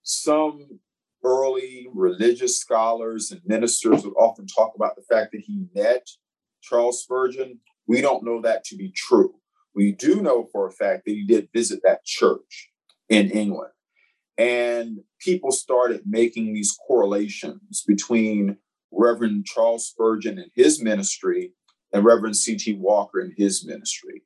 some 0.03 0.81
early 1.25 1.89
religious 1.93 2.59
scholars 2.59 3.33
and 3.33 3.41
ministers 3.45 4.05
would 4.05 4.15
often 4.15 4.47
talk 4.47 4.73
about 4.77 4.95
the 4.95 5.03
fact 5.03 5.33
that 5.33 5.43
he 5.45 5.67
met 5.75 6.07
Charles 6.63 7.03
Spurgeon. 7.03 7.61
We 7.89 8.03
don't 8.03 8.25
know 8.25 8.41
that 8.43 8.65
to 8.65 8.77
be 8.77 8.93
true. 8.95 9.35
We 9.75 9.93
do 9.93 10.21
know 10.21 10.49
for 10.53 10.67
a 10.67 10.73
fact 10.73 11.05
that 11.07 11.13
he 11.13 11.25
did 11.25 11.49
visit 11.53 11.81
that 11.85 12.05
church 12.05 12.71
in 13.09 13.31
England. 13.31 13.73
And 14.37 14.99
people 15.21 15.51
started 15.51 16.03
making 16.07 16.53
these 16.53 16.77
correlations 16.87 17.83
between 17.87 18.59
Reverend 18.93 19.47
Charles 19.47 19.89
Spurgeon 19.89 20.39
and 20.39 20.51
his 20.55 20.83
ministry 20.83 21.55
and 21.93 22.05
Reverend 22.05 22.37
C.T. 22.37 22.75
Walker 22.75 23.21
and 23.21 23.33
his 23.37 23.67
ministry. 23.67 24.23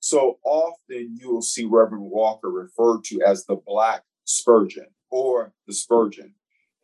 So 0.00 0.38
often 0.44 1.16
you 1.18 1.32
will 1.32 1.42
see 1.42 1.64
Reverend 1.64 2.10
Walker 2.10 2.50
referred 2.50 3.02
to 3.04 3.22
as 3.26 3.46
the 3.46 3.56
Black 3.56 4.02
Spurgeon 4.24 4.86
or 5.10 5.52
the 5.66 5.74
Spurgeon. 5.74 6.34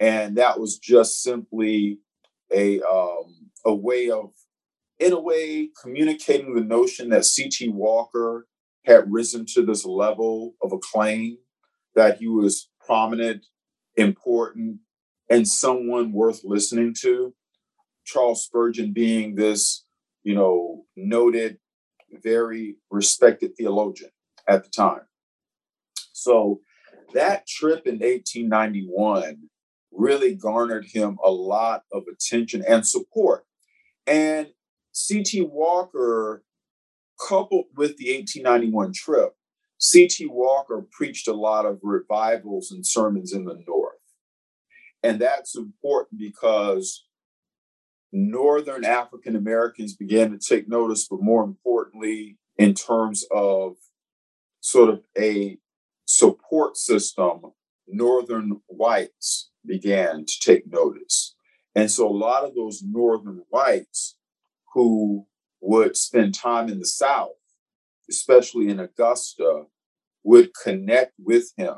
And 0.00 0.36
that 0.36 0.58
was 0.58 0.78
just 0.78 1.22
simply 1.22 1.98
a, 2.52 2.80
um, 2.80 3.50
a 3.64 3.74
way 3.74 4.10
of, 4.10 4.32
in 5.02 5.12
a 5.12 5.20
way, 5.20 5.70
communicating 5.80 6.54
the 6.54 6.62
notion 6.62 7.08
that 7.08 7.24
C.T. 7.24 7.68
Walker 7.68 8.46
had 8.84 9.12
risen 9.12 9.46
to 9.46 9.64
this 9.64 9.84
level 9.84 10.54
of 10.62 10.72
acclaim, 10.72 11.38
that 11.94 12.18
he 12.18 12.28
was 12.28 12.68
prominent, 12.84 13.46
important, 13.96 14.78
and 15.28 15.46
someone 15.46 16.12
worth 16.12 16.42
listening 16.44 16.94
to. 17.00 17.34
Charles 18.04 18.44
Spurgeon 18.44 18.92
being 18.92 19.34
this, 19.34 19.84
you 20.22 20.34
know, 20.34 20.84
noted, 20.96 21.58
very 22.22 22.76
respected 22.90 23.56
theologian 23.56 24.10
at 24.48 24.64
the 24.64 24.70
time. 24.70 25.02
So 26.12 26.60
that 27.14 27.46
trip 27.46 27.86
in 27.86 27.98
1891 27.98 29.48
really 29.90 30.34
garnered 30.34 30.86
him 30.92 31.18
a 31.24 31.30
lot 31.30 31.82
of 31.92 32.04
attention 32.12 32.64
and 32.66 32.86
support. 32.86 33.44
And 34.06 34.48
C.T. 34.92 35.42
Walker, 35.42 36.44
coupled 37.26 37.66
with 37.76 37.96
the 37.96 38.14
1891 38.14 38.92
trip, 38.92 39.34
C.T. 39.78 40.26
Walker 40.26 40.86
preached 40.92 41.26
a 41.26 41.32
lot 41.32 41.66
of 41.66 41.80
revivals 41.82 42.70
and 42.70 42.86
sermons 42.86 43.32
in 43.32 43.44
the 43.44 43.62
North. 43.66 43.96
And 45.02 45.20
that's 45.20 45.56
important 45.56 46.20
because 46.20 47.04
Northern 48.12 48.84
African 48.84 49.34
Americans 49.34 49.96
began 49.96 50.30
to 50.30 50.38
take 50.38 50.68
notice, 50.68 51.08
but 51.08 51.22
more 51.22 51.42
importantly, 51.42 52.38
in 52.58 52.74
terms 52.74 53.24
of 53.32 53.76
sort 54.60 54.90
of 54.90 55.02
a 55.18 55.58
support 56.04 56.76
system, 56.76 57.40
Northern 57.88 58.60
whites 58.66 59.50
began 59.66 60.26
to 60.26 60.40
take 60.40 60.70
notice. 60.70 61.34
And 61.74 61.90
so 61.90 62.06
a 62.06 62.10
lot 62.10 62.44
of 62.44 62.54
those 62.54 62.82
Northern 62.82 63.42
whites 63.48 64.16
who 64.74 65.26
would 65.60 65.96
spend 65.96 66.34
time 66.34 66.68
in 66.68 66.78
the 66.78 66.86
South, 66.86 67.30
especially 68.08 68.68
in 68.68 68.80
Augusta, 68.80 69.64
would 70.24 70.50
connect 70.62 71.12
with 71.18 71.52
him 71.56 71.76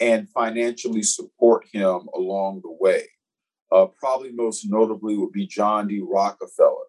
and 0.00 0.28
financially 0.30 1.02
support 1.02 1.66
him 1.72 2.08
along 2.14 2.60
the 2.62 2.76
way. 2.80 3.08
Uh, 3.70 3.86
probably 3.98 4.32
most 4.32 4.64
notably 4.68 5.16
would 5.16 5.32
be 5.32 5.46
John 5.46 5.88
D. 5.88 6.02
Rockefeller, 6.02 6.86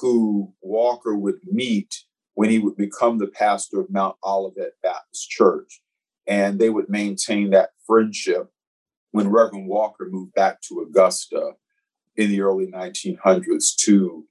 who 0.00 0.52
Walker 0.60 1.16
would 1.16 1.38
meet 1.44 1.94
when 2.34 2.50
he 2.50 2.58
would 2.58 2.76
become 2.76 3.18
the 3.18 3.28
pastor 3.28 3.80
of 3.80 3.90
Mount 3.90 4.16
Olivet 4.24 4.72
Baptist 4.82 5.30
Church. 5.30 5.80
And 6.26 6.58
they 6.58 6.70
would 6.70 6.88
maintain 6.88 7.50
that 7.50 7.70
friendship 7.86 8.50
when 9.12 9.30
Reverend 9.30 9.68
Walker 9.68 10.08
moved 10.10 10.34
back 10.34 10.60
to 10.62 10.80
Augusta 10.80 11.52
in 12.16 12.30
the 12.30 12.40
early 12.40 12.66
1900s 12.66 13.76
to 13.84 14.26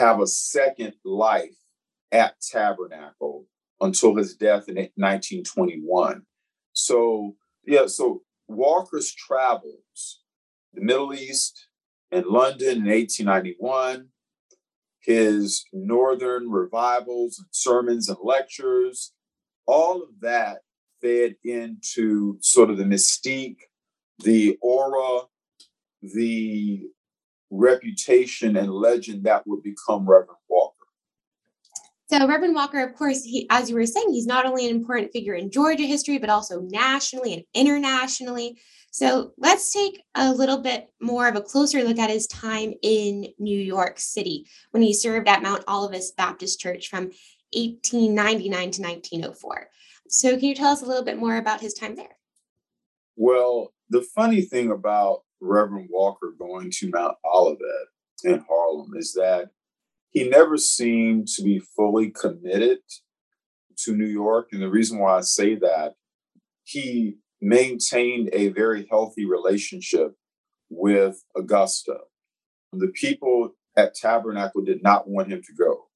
have 0.00 0.20
a 0.20 0.26
second 0.26 0.94
life 1.04 1.56
at 2.10 2.34
Tabernacle 2.40 3.46
until 3.80 4.16
his 4.16 4.34
death 4.34 4.68
in 4.68 4.76
1921. 4.76 6.22
So, 6.72 7.36
yeah, 7.66 7.86
so 7.86 8.22
Walker's 8.48 9.12
travels, 9.12 10.22
the 10.72 10.80
Middle 10.80 11.14
East 11.14 11.66
and 12.10 12.26
London 12.26 12.78
in 12.78 12.86
1891, 12.86 14.08
his 15.00 15.64
Northern 15.72 16.50
revivals 16.50 17.38
and 17.38 17.48
sermons 17.50 18.08
and 18.08 18.18
lectures, 18.22 19.12
all 19.66 20.02
of 20.02 20.08
that 20.20 20.58
fed 21.00 21.36
into 21.44 22.38
sort 22.40 22.70
of 22.70 22.78
the 22.78 22.84
mystique, 22.84 23.60
the 24.18 24.58
aura, 24.60 25.26
the 26.02 26.88
reputation 27.50 28.56
and 28.56 28.72
legend 28.72 29.24
that 29.24 29.46
would 29.46 29.62
become 29.62 30.08
Reverend 30.08 30.38
Walker. 30.48 30.74
So 32.08 32.26
Reverend 32.26 32.54
Walker, 32.54 32.80
of 32.80 32.94
course, 32.94 33.22
he, 33.22 33.46
as 33.50 33.70
you 33.70 33.76
were 33.76 33.86
saying, 33.86 34.12
he's 34.12 34.26
not 34.26 34.46
only 34.46 34.68
an 34.68 34.74
important 34.74 35.12
figure 35.12 35.34
in 35.34 35.50
Georgia 35.50 35.84
history, 35.84 36.18
but 36.18 36.30
also 36.30 36.60
nationally 36.62 37.34
and 37.34 37.44
internationally. 37.54 38.58
So 38.90 39.32
let's 39.38 39.72
take 39.72 40.02
a 40.16 40.32
little 40.32 40.58
bit 40.58 40.88
more 41.00 41.28
of 41.28 41.36
a 41.36 41.40
closer 41.40 41.84
look 41.84 41.98
at 41.98 42.10
his 42.10 42.26
time 42.26 42.74
in 42.82 43.28
New 43.38 43.58
York 43.58 44.00
City 44.00 44.46
when 44.72 44.82
he 44.82 44.92
served 44.92 45.28
at 45.28 45.42
Mount 45.42 45.62
Olivet 45.68 46.02
Baptist 46.16 46.58
Church 46.58 46.88
from 46.88 47.12
1899 47.52 48.50
to 48.50 48.82
1904. 48.82 49.68
So 50.08 50.30
can 50.30 50.48
you 50.48 50.54
tell 50.56 50.72
us 50.72 50.82
a 50.82 50.86
little 50.86 51.04
bit 51.04 51.18
more 51.18 51.36
about 51.36 51.60
his 51.60 51.74
time 51.74 51.94
there? 51.94 52.16
Well, 53.14 53.72
the 53.88 54.02
funny 54.02 54.42
thing 54.42 54.72
about 54.72 55.22
Reverend 55.40 55.88
Walker 55.90 56.34
going 56.38 56.70
to 56.70 56.90
Mount 56.90 57.16
Olivet 57.24 57.88
in 58.24 58.44
Harlem 58.48 58.92
is 58.96 59.14
that 59.14 59.50
he 60.10 60.28
never 60.28 60.56
seemed 60.56 61.28
to 61.28 61.42
be 61.42 61.58
fully 61.58 62.10
committed 62.10 62.78
to 63.78 63.96
New 63.96 64.06
York. 64.06 64.48
And 64.52 64.62
the 64.62 64.68
reason 64.68 64.98
why 64.98 65.18
I 65.18 65.20
say 65.20 65.54
that, 65.56 65.94
he 66.64 67.16
maintained 67.40 68.30
a 68.32 68.48
very 68.48 68.86
healthy 68.90 69.24
relationship 69.24 70.14
with 70.68 71.24
Augusta. 71.36 71.98
The 72.72 72.88
people 72.88 73.54
at 73.76 73.94
Tabernacle 73.94 74.62
did 74.62 74.82
not 74.82 75.08
want 75.08 75.28
him 75.28 75.42
to 75.42 75.52
go, 75.54 75.88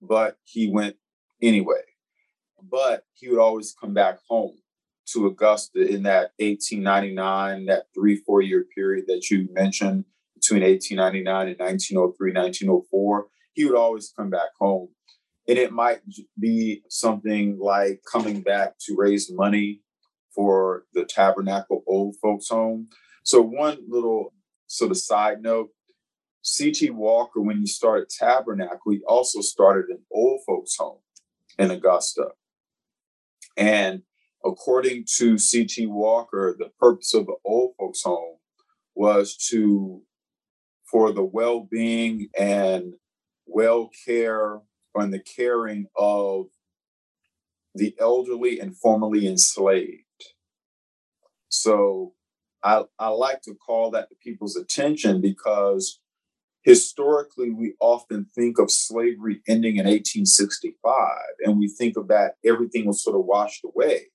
but 0.00 0.36
he 0.44 0.70
went 0.70 0.96
anyway. 1.42 1.82
But 2.62 3.04
he 3.14 3.28
would 3.28 3.38
always 3.38 3.74
come 3.78 3.94
back 3.94 4.18
home 4.28 4.56
to 5.12 5.26
Augusta 5.26 5.80
in 5.80 6.02
that 6.04 6.32
1899, 6.38 7.66
that 7.66 7.86
three, 7.94 8.16
four 8.16 8.42
year 8.42 8.64
period 8.74 9.06
that 9.08 9.30
you 9.30 9.48
mentioned 9.52 10.04
between 10.34 10.62
1899 10.62 11.48
and 11.48 11.58
1903, 11.58 12.32
1904 12.32 13.26
he 13.54 13.64
would 13.64 13.76
always 13.76 14.12
come 14.16 14.30
back 14.30 14.50
home. 14.58 14.88
And 15.48 15.58
it 15.58 15.72
might 15.72 16.00
be 16.38 16.82
something 16.88 17.58
like 17.58 18.02
coming 18.10 18.40
back 18.40 18.78
to 18.86 18.94
raise 18.96 19.30
money 19.32 19.80
for 20.34 20.84
the 20.94 21.04
Tabernacle 21.04 21.82
Old 21.86 22.16
Folks 22.22 22.48
Home. 22.48 22.88
So, 23.24 23.42
one 23.42 23.78
little 23.88 24.32
sort 24.66 24.92
of 24.92 24.98
side 24.98 25.42
note 25.42 25.70
C.T. 26.42 26.90
Walker, 26.90 27.40
when 27.40 27.58
he 27.58 27.66
started 27.66 28.08
Tabernacle, 28.08 28.92
he 28.92 29.00
also 29.06 29.40
started 29.40 29.90
an 29.90 30.02
old 30.12 30.40
folks 30.46 30.76
home 30.78 31.00
in 31.58 31.70
Augusta. 31.70 32.28
And 33.56 34.02
according 34.44 35.04
to 35.18 35.38
C.T. 35.38 35.86
Walker, 35.86 36.54
the 36.58 36.70
purpose 36.78 37.14
of 37.14 37.26
the 37.26 37.36
old 37.44 37.74
folks 37.78 38.02
home 38.02 38.36
was 38.94 39.36
to, 39.50 40.02
for 40.90 41.12
the 41.12 41.24
well 41.24 41.66
being 41.70 42.28
and 42.38 42.94
well 43.46 43.90
care 44.06 44.60
and 44.94 45.12
the 45.12 45.20
caring 45.20 45.86
of 45.96 46.46
the 47.74 47.94
elderly 48.00 48.58
and 48.58 48.76
formerly 48.76 49.26
enslaved. 49.26 50.04
So 51.48 52.14
I, 52.62 52.84
I 52.98 53.08
like 53.08 53.42
to 53.42 53.54
call 53.54 53.90
that 53.92 54.08
to 54.08 54.16
people's 54.22 54.56
attention 54.56 55.20
because 55.20 56.00
historically 56.62 57.50
we 57.50 57.74
often 57.80 58.26
think 58.34 58.58
of 58.58 58.70
slavery 58.70 59.40
ending 59.48 59.76
in 59.76 59.86
1865 59.86 60.92
and 61.44 61.58
we 61.58 61.68
think 61.68 61.96
of 61.96 62.08
that 62.08 62.34
everything 62.44 62.86
was 62.86 63.02
sort 63.02 63.16
of 63.16 63.24
washed 63.24 63.64
away. 63.64 64.08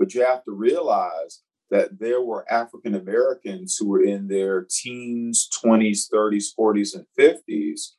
But 0.00 0.14
you 0.14 0.24
have 0.24 0.42
to 0.44 0.52
realize 0.52 1.42
that 1.70 2.00
there 2.00 2.22
were 2.22 2.50
African 2.50 2.94
Americans 2.94 3.76
who 3.78 3.86
were 3.86 4.02
in 4.02 4.26
their 4.28 4.66
teens, 4.68 5.48
20s, 5.62 6.10
30s, 6.12 6.46
40s, 6.58 6.96
and 6.96 7.06
50s 7.16 7.90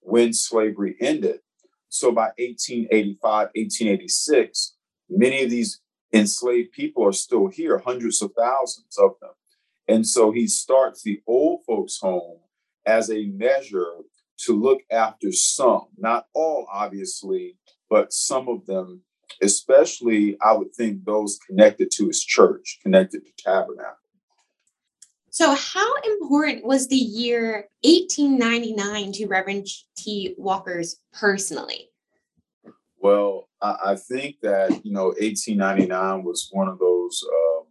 when 0.00 0.32
slavery 0.32 0.96
ended. 1.00 1.40
So 1.88 2.12
by 2.12 2.30
1885, 2.36 3.20
1886, 3.54 4.76
many 5.08 5.42
of 5.42 5.50
these 5.50 5.80
enslaved 6.12 6.72
people 6.72 7.04
are 7.06 7.12
still 7.12 7.48
here, 7.48 7.78
hundreds 7.78 8.20
of 8.20 8.32
thousands 8.36 8.98
of 8.98 9.12
them. 9.20 9.30
And 9.88 10.06
so 10.06 10.32
he 10.32 10.46
starts 10.46 11.02
the 11.02 11.22
old 11.26 11.60
folks' 11.66 11.98
home 12.00 12.40
as 12.84 13.10
a 13.10 13.26
measure 13.26 13.94
to 14.40 14.52
look 14.52 14.82
after 14.90 15.32
some, 15.32 15.86
not 15.96 16.26
all, 16.34 16.66
obviously, 16.70 17.56
but 17.88 18.12
some 18.12 18.46
of 18.46 18.66
them, 18.66 19.02
especially, 19.42 20.36
I 20.40 20.52
would 20.52 20.74
think, 20.74 21.04
those 21.04 21.38
connected 21.46 21.90
to 21.92 22.06
his 22.06 22.22
church, 22.24 22.78
connected 22.82 23.24
to 23.24 23.32
Tabernacle. 23.38 23.96
So, 25.30 25.54
how 25.54 25.94
important 25.96 26.64
was 26.64 26.88
the 26.88 26.96
year 26.96 27.68
1899 27.82 29.12
to 29.12 29.26
Reverend 29.26 29.66
T. 29.96 30.34
Walker's 30.38 30.98
personally? 31.12 31.90
Well, 32.98 33.48
I, 33.60 33.76
I 33.84 33.96
think 33.96 34.36
that, 34.42 34.84
you 34.84 34.92
know, 34.92 35.08
1899 35.18 36.24
was 36.24 36.48
one 36.52 36.68
of 36.68 36.78
those 36.78 37.22
um, 37.30 37.66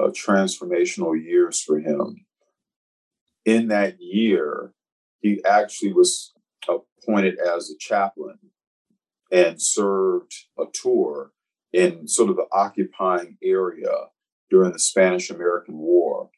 uh, 0.00 0.08
transformational 0.10 1.20
years 1.20 1.60
for 1.60 1.78
him. 1.78 2.26
In 3.44 3.68
that 3.68 4.00
year, 4.00 4.74
he 5.20 5.42
actually 5.44 5.92
was 5.92 6.32
appointed 6.68 7.38
as 7.38 7.70
a 7.70 7.78
chaplain 7.78 8.38
and 9.30 9.60
served 9.60 10.32
a 10.58 10.64
tour 10.72 11.32
in 11.72 12.08
sort 12.08 12.30
of 12.30 12.36
the 12.36 12.46
occupying 12.52 13.36
area 13.42 14.06
during 14.50 14.72
the 14.72 14.78
Spanish 14.78 15.30
American 15.30 15.76
War. 15.78 16.30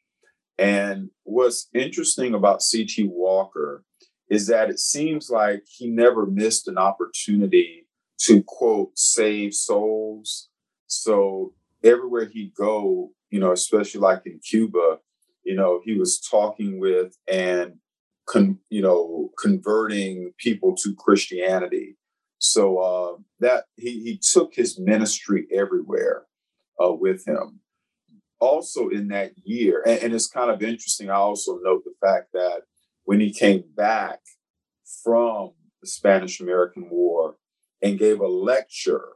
And 0.57 1.09
what's 1.23 1.69
interesting 1.73 2.33
about 2.33 2.61
C.T. 2.61 3.09
Walker 3.11 3.83
is 4.29 4.47
that 4.47 4.69
it 4.69 4.79
seems 4.79 5.29
like 5.29 5.63
he 5.65 5.87
never 5.87 6.25
missed 6.25 6.67
an 6.67 6.77
opportunity 6.77 7.87
to 8.19 8.43
quote 8.43 8.97
save 8.97 9.53
souls. 9.53 10.49
So 10.87 11.53
everywhere 11.83 12.25
he'd 12.25 12.53
go, 12.53 13.11
you 13.29 13.39
know, 13.39 13.51
especially 13.51 14.01
like 14.01 14.23
in 14.25 14.39
Cuba, 14.39 14.99
you 15.43 15.55
know, 15.55 15.81
he 15.83 15.97
was 15.97 16.19
talking 16.19 16.79
with 16.79 17.17
and 17.31 17.75
con, 18.31 18.59
you 18.69 18.81
know 18.81 19.31
converting 19.37 20.33
people 20.37 20.75
to 20.77 20.95
Christianity. 20.95 21.97
So 22.43 22.77
uh, 22.79 23.21
that 23.39 23.65
he 23.77 24.01
he 24.03 24.17
took 24.17 24.55
his 24.55 24.79
ministry 24.79 25.47
everywhere. 25.53 26.25
uh, 26.83 26.93
with 26.93 27.27
him. 27.27 27.59
Also, 28.39 28.89
in 28.89 29.09
that 29.09 29.33
year, 29.43 29.83
and, 29.85 30.01
and 30.01 30.13
it's 30.13 30.27
kind 30.27 30.49
of 30.49 30.63
interesting, 30.63 31.09
I 31.09 31.15
also 31.15 31.59
note 31.63 31.83
the 31.85 31.93
fact 32.01 32.29
that 32.33 32.63
when 33.03 33.19
he 33.19 33.31
came 33.31 33.63
back 33.75 34.19
from 35.03 35.51
the 35.81 35.87
Spanish 35.87 36.39
American 36.39 36.89
War 36.89 37.35
and 37.81 37.99
gave 37.99 38.19
a 38.19 38.27
lecture 38.27 39.09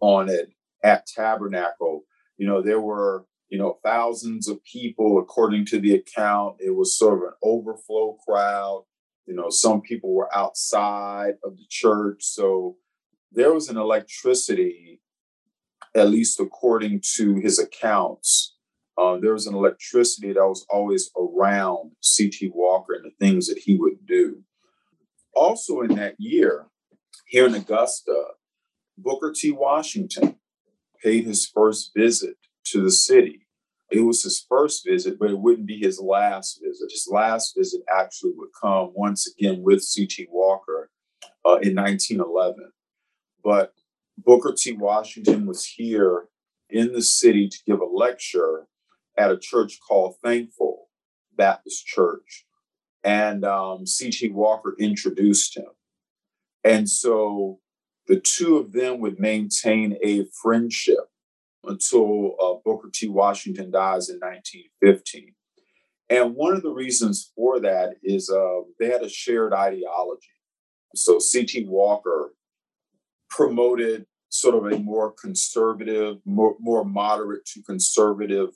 on 0.00 0.28
it 0.28 0.50
at 0.82 1.06
Tabernacle, 1.06 2.04
you 2.38 2.46
know, 2.46 2.62
there 2.62 2.80
were, 2.80 3.26
you 3.48 3.58
know, 3.58 3.78
thousands 3.84 4.48
of 4.48 4.64
people, 4.64 5.18
according 5.18 5.66
to 5.66 5.78
the 5.78 5.94
account. 5.94 6.56
It 6.58 6.74
was 6.74 6.96
sort 6.98 7.18
of 7.18 7.24
an 7.24 7.34
overflow 7.42 8.16
crowd. 8.26 8.84
You 9.26 9.34
know, 9.34 9.50
some 9.50 9.80
people 9.80 10.14
were 10.14 10.34
outside 10.36 11.34
of 11.44 11.56
the 11.56 11.66
church. 11.68 12.18
So 12.20 12.76
there 13.32 13.52
was 13.52 13.68
an 13.68 13.76
electricity, 13.76 15.00
at 15.94 16.10
least 16.10 16.40
according 16.40 17.02
to 17.16 17.36
his 17.36 17.58
accounts. 17.58 18.56
Uh, 18.96 19.18
there 19.18 19.32
was 19.32 19.46
an 19.46 19.54
electricity 19.54 20.32
that 20.32 20.46
was 20.46 20.64
always 20.70 21.10
around 21.16 21.92
C.T. 22.00 22.52
Walker 22.54 22.92
and 22.94 23.04
the 23.04 23.24
things 23.24 23.48
that 23.48 23.58
he 23.58 23.76
would 23.76 24.06
do. 24.06 24.42
Also, 25.34 25.80
in 25.80 25.96
that 25.96 26.14
year, 26.18 26.66
here 27.26 27.46
in 27.46 27.54
Augusta, 27.54 28.24
Booker 28.96 29.32
T. 29.34 29.50
Washington 29.50 30.36
paid 31.02 31.24
his 31.24 31.46
first 31.46 31.90
visit 31.96 32.36
to 32.66 32.82
the 32.82 32.90
city. 32.90 33.43
It 33.90 34.00
was 34.00 34.22
his 34.22 34.44
first 34.48 34.86
visit, 34.86 35.18
but 35.18 35.30
it 35.30 35.38
wouldn't 35.38 35.66
be 35.66 35.78
his 35.78 36.00
last 36.00 36.60
visit. 36.62 36.90
His 36.90 37.08
last 37.10 37.54
visit 37.56 37.82
actually 37.94 38.32
would 38.36 38.50
come 38.60 38.92
once 38.94 39.32
again 39.32 39.62
with 39.62 39.82
C.T. 39.82 40.26
Walker 40.30 40.90
uh, 41.44 41.58
in 41.62 41.74
1911. 41.74 42.72
But 43.42 43.74
Booker 44.16 44.54
T. 44.56 44.72
Washington 44.72 45.46
was 45.46 45.66
here 45.66 46.28
in 46.70 46.92
the 46.92 47.02
city 47.02 47.48
to 47.48 47.58
give 47.66 47.80
a 47.80 47.84
lecture 47.84 48.66
at 49.16 49.30
a 49.30 49.38
church 49.38 49.78
called 49.86 50.16
Thankful 50.22 50.88
Baptist 51.36 51.86
Church. 51.86 52.46
And 53.02 53.44
um, 53.44 53.86
C.T. 53.86 54.30
Walker 54.30 54.74
introduced 54.78 55.56
him. 55.56 55.66
And 56.64 56.88
so 56.88 57.60
the 58.06 58.18
two 58.18 58.56
of 58.56 58.72
them 58.72 59.00
would 59.00 59.20
maintain 59.20 59.98
a 60.02 60.24
friendship 60.42 61.10
until 61.66 62.36
uh, 62.40 62.54
Booker 62.64 62.90
T. 62.92 63.08
Washington 63.08 63.70
dies 63.70 64.08
in 64.08 64.16
1915. 64.16 65.34
And 66.10 66.34
one 66.34 66.54
of 66.54 66.62
the 66.62 66.72
reasons 66.72 67.32
for 67.34 67.60
that 67.60 67.94
is 68.02 68.30
uh, 68.30 68.60
they 68.78 68.86
had 68.86 69.02
a 69.02 69.08
shared 69.08 69.52
ideology. 69.52 70.28
So 70.94 71.18
C.T. 71.18 71.66
Walker 71.66 72.34
promoted 73.30 74.06
sort 74.28 74.54
of 74.54 74.72
a 74.72 74.78
more 74.78 75.12
conservative, 75.12 76.18
more, 76.24 76.56
more 76.60 76.84
moderate 76.84 77.46
to 77.46 77.62
conservative 77.62 78.50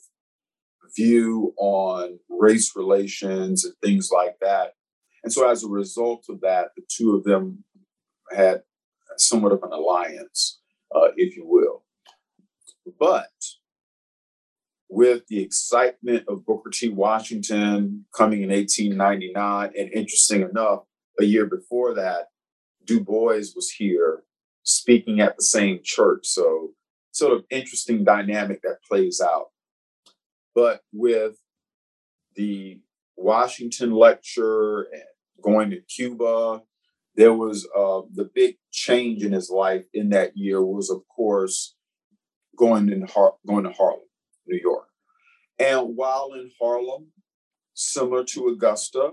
view 0.95 1.53
on 1.57 2.19
race 2.29 2.75
relations 2.75 3.65
and 3.65 3.73
things 3.83 4.09
like 4.11 4.37
that. 4.41 4.73
And 5.23 5.33
so, 5.33 5.49
as 5.49 5.63
a 5.63 5.67
result 5.67 6.25
of 6.29 6.41
that, 6.41 6.69
the 6.75 6.83
two 6.89 7.15
of 7.15 7.23
them 7.23 7.65
had 8.31 8.61
somewhat 9.17 9.51
of 9.51 9.63
an 9.63 9.73
alliance, 9.73 10.59
uh, 10.95 11.09
if 11.17 11.35
you 11.35 11.45
will. 11.45 11.83
But 12.99 13.29
with 14.89 15.27
the 15.27 15.41
excitement 15.41 16.25
of 16.27 16.45
Booker 16.45 16.71
T. 16.71 16.89
Washington 16.89 18.05
coming 18.15 18.41
in 18.41 18.49
1899, 18.49 19.71
and 19.77 19.93
interesting 19.93 20.41
enough, 20.41 20.83
a 21.19 21.23
year 21.23 21.45
before 21.45 21.93
that, 21.95 22.27
Du 22.85 22.99
Bois 22.99 23.43
was 23.55 23.71
here 23.77 24.23
speaking 24.63 25.19
at 25.19 25.37
the 25.37 25.43
same 25.43 25.79
church. 25.83 26.25
So, 26.25 26.71
sort 27.11 27.33
of 27.33 27.43
interesting 27.49 28.03
dynamic 28.03 28.61
that 28.63 28.83
plays 28.87 29.21
out. 29.21 29.47
But 30.55 30.81
with 30.91 31.35
the 32.35 32.79
Washington 33.15 33.91
lecture 33.91 34.83
and 34.83 35.03
going 35.41 35.69
to 35.71 35.81
Cuba, 35.81 36.63
there 37.15 37.33
was 37.33 37.67
uh, 37.77 38.01
the 38.13 38.29
big 38.33 38.55
change 38.71 39.23
in 39.23 39.33
his 39.33 39.49
life 39.49 39.85
in 39.93 40.09
that 40.09 40.37
year 40.37 40.63
was, 40.63 40.89
of 40.89 41.01
course, 41.07 41.75
going 42.59 42.89
in 42.89 43.07
Har- 43.07 43.37
going 43.47 43.63
to 43.63 43.71
Harlem, 43.71 44.01
New 44.45 44.59
York. 44.59 44.87
And 45.57 45.95
while 45.95 46.33
in 46.33 46.51
Harlem, 46.59 47.07
similar 47.73 48.23
to 48.25 48.49
Augusta, 48.49 49.11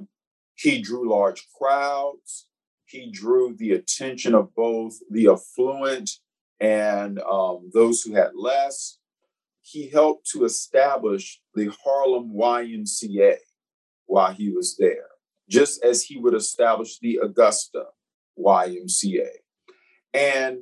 he 0.54 0.80
drew 0.80 1.08
large 1.08 1.46
crowds 1.58 2.46
he 2.86 3.10
drew 3.10 3.54
the 3.54 3.72
attention 3.72 4.34
of 4.34 4.54
both 4.54 4.94
the 5.10 5.28
affluent 5.28 6.10
and 6.60 7.20
um, 7.20 7.70
those 7.74 8.02
who 8.02 8.14
had 8.14 8.30
less. 8.34 8.98
He 9.60 9.90
helped 9.90 10.30
to 10.30 10.44
establish 10.44 11.40
the 11.54 11.72
Harlem 11.84 12.32
YMCA 12.32 13.36
while 14.06 14.32
he 14.32 14.50
was 14.50 14.76
there, 14.78 15.08
just 15.50 15.84
as 15.84 16.04
he 16.04 16.16
would 16.16 16.34
establish 16.34 17.00
the 17.00 17.18
Augusta 17.22 17.86
YMCA. 18.38 19.26
And 20.14 20.60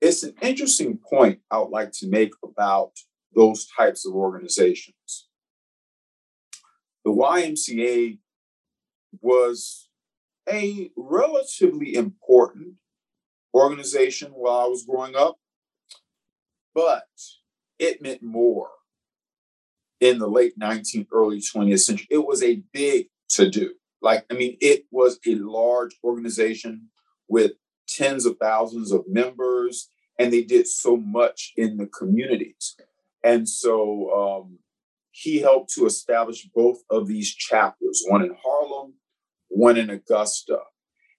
it's 0.00 0.22
an 0.22 0.34
interesting 0.42 0.98
point 0.98 1.40
I 1.50 1.58
would 1.58 1.70
like 1.70 1.92
to 1.92 2.08
make 2.08 2.32
about 2.44 2.92
those 3.34 3.66
types 3.66 4.06
of 4.06 4.14
organizations. 4.14 5.28
The 7.04 7.12
YMCA 7.12 8.18
was 9.20 9.88
a 10.50 10.90
relatively 10.96 11.94
important 11.94 12.74
organization 13.54 14.32
while 14.32 14.66
I 14.66 14.68
was 14.68 14.84
growing 14.84 15.16
up, 15.16 15.36
but 16.74 17.06
it 17.78 18.02
meant 18.02 18.22
more 18.22 18.68
in 20.00 20.18
the 20.18 20.28
late 20.28 20.58
19th, 20.58 21.08
early 21.12 21.40
20th 21.40 21.80
century. 21.80 22.06
It 22.10 22.26
was 22.26 22.42
a 22.42 22.62
big 22.72 23.06
to 23.30 23.48
do. 23.48 23.74
Like, 24.02 24.26
I 24.30 24.34
mean, 24.34 24.56
it 24.60 24.84
was 24.90 25.18
a 25.26 25.34
large 25.36 25.96
organization 26.04 26.88
with 27.28 27.52
tens 27.88 28.26
of 28.26 28.36
thousands 28.38 28.92
of 28.92 29.04
members, 29.08 29.88
and 30.18 30.32
they 30.32 30.42
did 30.42 30.66
so 30.66 30.96
much 30.96 31.52
in 31.56 31.76
the 31.76 31.86
communities. 31.86 32.76
And 33.24 33.48
so 33.48 34.10
um, 34.44 34.58
he 35.10 35.40
helped 35.40 35.72
to 35.74 35.86
establish 35.86 36.48
both 36.54 36.78
of 36.90 37.06
these 37.06 37.34
chapters, 37.34 38.04
one 38.08 38.22
in 38.22 38.34
Harlem 38.42 38.94
one 39.48 39.76
in 39.76 39.90
Augusta. 39.90 40.58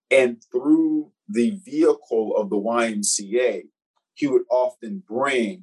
And 0.09 0.41
through 0.51 1.11
the 1.27 1.59
vehicle 1.65 2.35
of 2.37 2.49
the 2.49 2.55
YMCA, 2.55 3.63
he 4.13 4.27
would 4.27 4.43
often 4.49 5.03
bring 5.07 5.61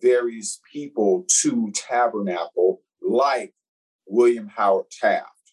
various 0.00 0.60
people 0.72 1.24
to 1.42 1.70
Tabernacle, 1.74 2.82
like 3.00 3.54
William 4.06 4.48
Howard 4.48 4.86
Taft, 4.90 5.52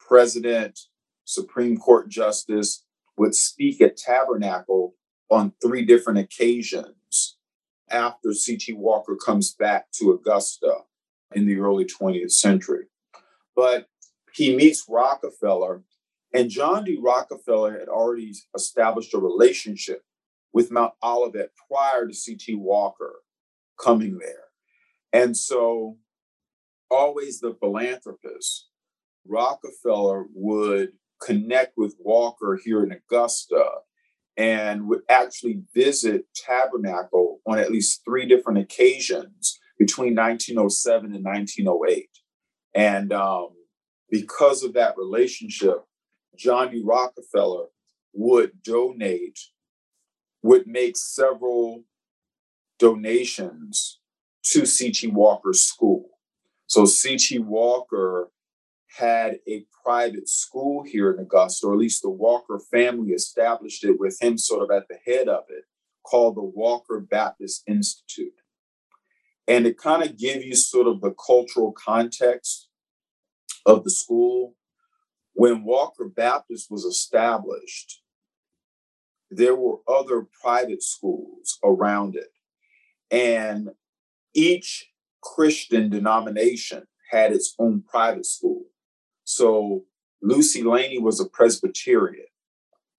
President, 0.00 0.78
Supreme 1.24 1.76
Court 1.76 2.08
Justice, 2.08 2.84
would 3.16 3.34
speak 3.34 3.80
at 3.80 3.96
Tabernacle 3.96 4.94
on 5.30 5.52
three 5.62 5.84
different 5.84 6.18
occasions 6.18 7.36
after 7.90 8.32
C.T. 8.32 8.72
Walker 8.74 9.16
comes 9.16 9.54
back 9.54 9.90
to 9.92 10.12
Augusta 10.12 10.78
in 11.34 11.46
the 11.46 11.58
early 11.58 11.84
20th 11.84 12.32
century. 12.32 12.86
But 13.54 13.86
he 14.32 14.54
meets 14.54 14.84
Rockefeller, 14.88 15.82
and 16.32 16.50
John 16.50 16.84
D. 16.84 16.98
Rockefeller 17.00 17.78
had 17.78 17.88
already 17.88 18.34
established 18.54 19.14
a 19.14 19.18
relationship 19.18 20.02
with 20.52 20.70
Mount 20.70 20.92
Olivet 21.02 21.50
prior 21.70 22.06
to 22.06 22.14
C.T. 22.14 22.54
Walker 22.56 23.22
coming 23.80 24.18
there. 24.18 24.44
And 25.12 25.36
so, 25.36 25.96
always 26.90 27.40
the 27.40 27.54
philanthropist, 27.54 28.68
Rockefeller 29.26 30.26
would 30.34 30.92
connect 31.20 31.74
with 31.76 31.96
Walker 31.98 32.58
here 32.62 32.84
in 32.84 32.92
Augusta 32.92 33.64
and 34.36 34.86
would 34.86 35.00
actually 35.08 35.62
visit 35.74 36.26
Tabernacle 36.34 37.40
on 37.46 37.58
at 37.58 37.70
least 37.70 38.02
three 38.04 38.26
different 38.26 38.58
occasions 38.58 39.58
between 39.78 40.14
1907 40.14 41.14
and 41.14 41.24
1908. 41.24 42.08
And 42.74 43.12
um, 43.12 43.48
because 44.10 44.62
of 44.62 44.74
that 44.74 44.96
relationship, 44.98 45.78
John 46.36 46.70
D. 46.70 46.82
Rockefeller 46.84 47.66
would 48.12 48.62
donate, 48.62 49.38
would 50.42 50.66
make 50.66 50.96
several 50.96 51.84
donations 52.78 54.00
to 54.44 54.66
C.T. 54.66 55.08
Walker's 55.08 55.64
school. 55.64 56.10
So 56.66 56.84
C.T. 56.84 57.38
Walker 57.38 58.30
had 58.98 59.38
a 59.48 59.66
private 59.84 60.28
school 60.28 60.82
here 60.82 61.12
in 61.12 61.18
Augusta, 61.18 61.66
or 61.66 61.74
at 61.74 61.78
least 61.78 62.02
the 62.02 62.10
Walker 62.10 62.58
family 62.58 63.12
established 63.12 63.84
it 63.84 63.98
with 63.98 64.20
him 64.20 64.38
sort 64.38 64.62
of 64.62 64.70
at 64.70 64.88
the 64.88 64.98
head 65.06 65.28
of 65.28 65.44
it, 65.48 65.64
called 66.02 66.36
the 66.36 66.42
Walker 66.42 67.00
Baptist 67.00 67.62
Institute. 67.66 68.32
And 69.48 69.64
to 69.64 69.74
kind 69.74 70.02
of 70.02 70.16
give 70.16 70.42
you 70.42 70.54
sort 70.56 70.86
of 70.86 71.00
the 71.00 71.14
cultural 71.14 71.72
context 71.72 72.68
of 73.66 73.84
the 73.84 73.90
school. 73.90 74.54
When 75.34 75.64
Walker 75.64 76.08
Baptist 76.08 76.70
was 76.70 76.84
established, 76.84 78.00
there 79.30 79.56
were 79.56 79.78
other 79.86 80.26
private 80.40 80.82
schools 80.82 81.58
around 81.62 82.16
it. 82.16 82.30
And 83.10 83.70
each 84.34 84.88
Christian 85.20 85.90
denomination 85.90 86.86
had 87.10 87.32
its 87.32 87.54
own 87.58 87.82
private 87.82 88.24
school. 88.24 88.64
So 89.26 89.82
Lucy 90.22 90.62
Laney 90.62 91.00
was 91.00 91.18
a 91.18 91.28
Presbyterian. 91.28 92.26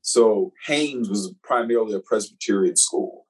So 0.01 0.51
Haines 0.65 1.09
was 1.09 1.33
primarily 1.41 1.93
a 1.93 2.01
Presbyterian 2.01 2.75
school. 2.75 3.27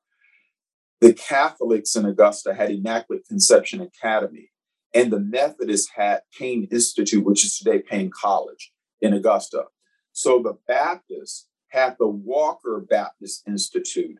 The 0.99 1.13
Catholics 1.13 1.95
in 1.95 2.07
Augusta 2.07 2.55
had 2.55 2.71
Immaculate 2.71 3.27
Conception 3.27 3.81
Academy, 3.81 4.49
and 4.95 5.12
the 5.12 5.19
Methodists 5.19 5.91
had 5.95 6.21
Paine 6.38 6.67
Institute, 6.71 7.23
which 7.23 7.45
is 7.45 7.60
today 7.60 7.83
Paine 7.88 8.10
College 8.10 8.73
in 8.99 9.13
Augusta. 9.13 9.65
So 10.12 10.41
the 10.41 10.57
Baptists 10.67 11.47
had 11.67 11.97
the 11.99 12.07
Walker 12.07 12.83
Baptist 12.89 13.43
Institute. 13.47 14.17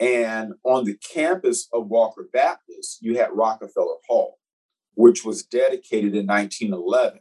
And 0.00 0.54
on 0.64 0.84
the 0.84 0.96
campus 0.96 1.68
of 1.72 1.86
Walker 1.86 2.28
Baptist, 2.32 2.98
you 3.00 3.18
had 3.18 3.28
Rockefeller 3.32 3.98
Hall, 4.08 4.38
which 4.94 5.24
was 5.24 5.44
dedicated 5.44 6.16
in 6.16 6.26
1911. 6.26 7.20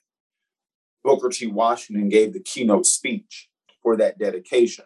Booker 1.06 1.30
T. 1.30 1.46
Washington 1.46 2.10
gave 2.10 2.34
the 2.34 2.40
keynote 2.40 2.88
speech 2.88 3.48
for 3.84 3.96
that 3.96 4.18
dedication. 4.18 4.86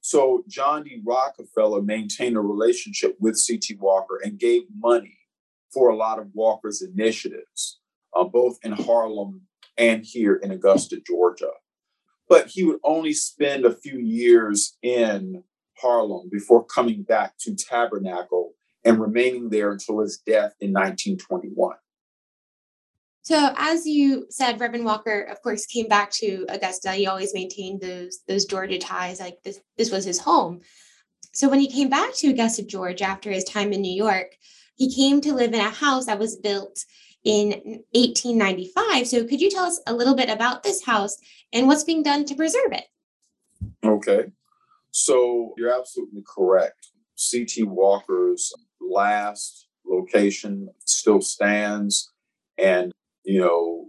So 0.00 0.42
John 0.48 0.84
D. 0.84 1.02
Rockefeller 1.04 1.82
maintained 1.82 2.38
a 2.38 2.40
relationship 2.40 3.14
with 3.20 3.36
C.T. 3.36 3.76
Walker 3.78 4.18
and 4.24 4.38
gave 4.38 4.62
money 4.74 5.18
for 5.70 5.90
a 5.90 5.96
lot 5.96 6.18
of 6.18 6.30
Walker's 6.32 6.80
initiatives, 6.80 7.78
uh, 8.16 8.24
both 8.24 8.58
in 8.62 8.72
Harlem 8.72 9.42
and 9.76 10.02
here 10.02 10.36
in 10.36 10.50
Augusta, 10.50 10.98
Georgia. 11.06 11.50
But 12.26 12.48
he 12.48 12.64
would 12.64 12.80
only 12.82 13.12
spend 13.12 13.66
a 13.66 13.76
few 13.76 13.98
years 13.98 14.78
in 14.82 15.44
Harlem 15.76 16.30
before 16.32 16.64
coming 16.64 17.02
back 17.02 17.36
to 17.40 17.54
Tabernacle 17.54 18.54
and 18.82 18.98
remaining 18.98 19.50
there 19.50 19.72
until 19.72 20.00
his 20.00 20.16
death 20.16 20.54
in 20.60 20.72
1921. 20.72 21.76
So, 23.22 23.52
as 23.56 23.86
you 23.86 24.26
said, 24.30 24.60
Reverend 24.60 24.84
Walker, 24.84 25.22
of 25.22 25.42
course, 25.42 25.66
came 25.66 25.88
back 25.88 26.10
to 26.12 26.46
Augusta. 26.48 26.92
He 26.92 27.06
always 27.06 27.34
maintained 27.34 27.80
those 27.80 28.20
those 28.26 28.46
Georgia 28.46 28.78
ties, 28.78 29.20
like 29.20 29.42
this. 29.42 29.60
This 29.76 29.90
was 29.90 30.04
his 30.04 30.18
home. 30.18 30.60
So, 31.32 31.48
when 31.48 31.60
he 31.60 31.70
came 31.70 31.90
back 31.90 32.14
to 32.14 32.28
Augusta, 32.28 32.64
Georgia, 32.64 33.04
after 33.04 33.30
his 33.30 33.44
time 33.44 33.72
in 33.72 33.82
New 33.82 33.94
York, 33.94 34.36
he 34.74 34.94
came 34.94 35.20
to 35.20 35.34
live 35.34 35.52
in 35.52 35.60
a 35.60 35.70
house 35.70 36.06
that 36.06 36.18
was 36.18 36.36
built 36.36 36.84
in 37.22 37.50
1895. 37.92 39.06
So, 39.06 39.26
could 39.26 39.40
you 39.40 39.50
tell 39.50 39.64
us 39.64 39.80
a 39.86 39.94
little 39.94 40.16
bit 40.16 40.30
about 40.30 40.62
this 40.62 40.84
house 40.84 41.18
and 41.52 41.66
what's 41.66 41.84
being 41.84 42.02
done 42.02 42.24
to 42.24 42.34
preserve 42.34 42.72
it? 42.72 42.86
Okay, 43.84 44.32
so 44.90 45.52
you're 45.58 45.78
absolutely 45.78 46.22
correct. 46.26 46.88
C.T. 47.16 47.64
Walker's 47.64 48.54
last 48.80 49.68
location 49.86 50.70
still 50.86 51.20
stands, 51.20 52.10
and 52.56 52.92
you 53.30 53.40
know, 53.40 53.86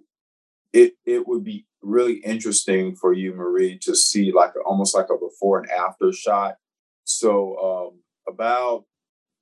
it 0.71 0.93
it 1.04 1.27
would 1.27 1.43
be 1.43 1.65
really 1.82 2.17
interesting 2.17 2.95
for 2.95 3.12
you, 3.12 3.34
Marie, 3.34 3.80
to 3.80 3.95
see 3.95 4.32
like 4.32 4.51
almost 4.67 4.93
like 4.93 5.08
a 5.10 5.17
before 5.17 5.60
and 5.60 5.71
after 5.71 6.13
shot. 6.13 6.58
So 7.06 7.58
um, 7.58 7.99
about 8.32 8.86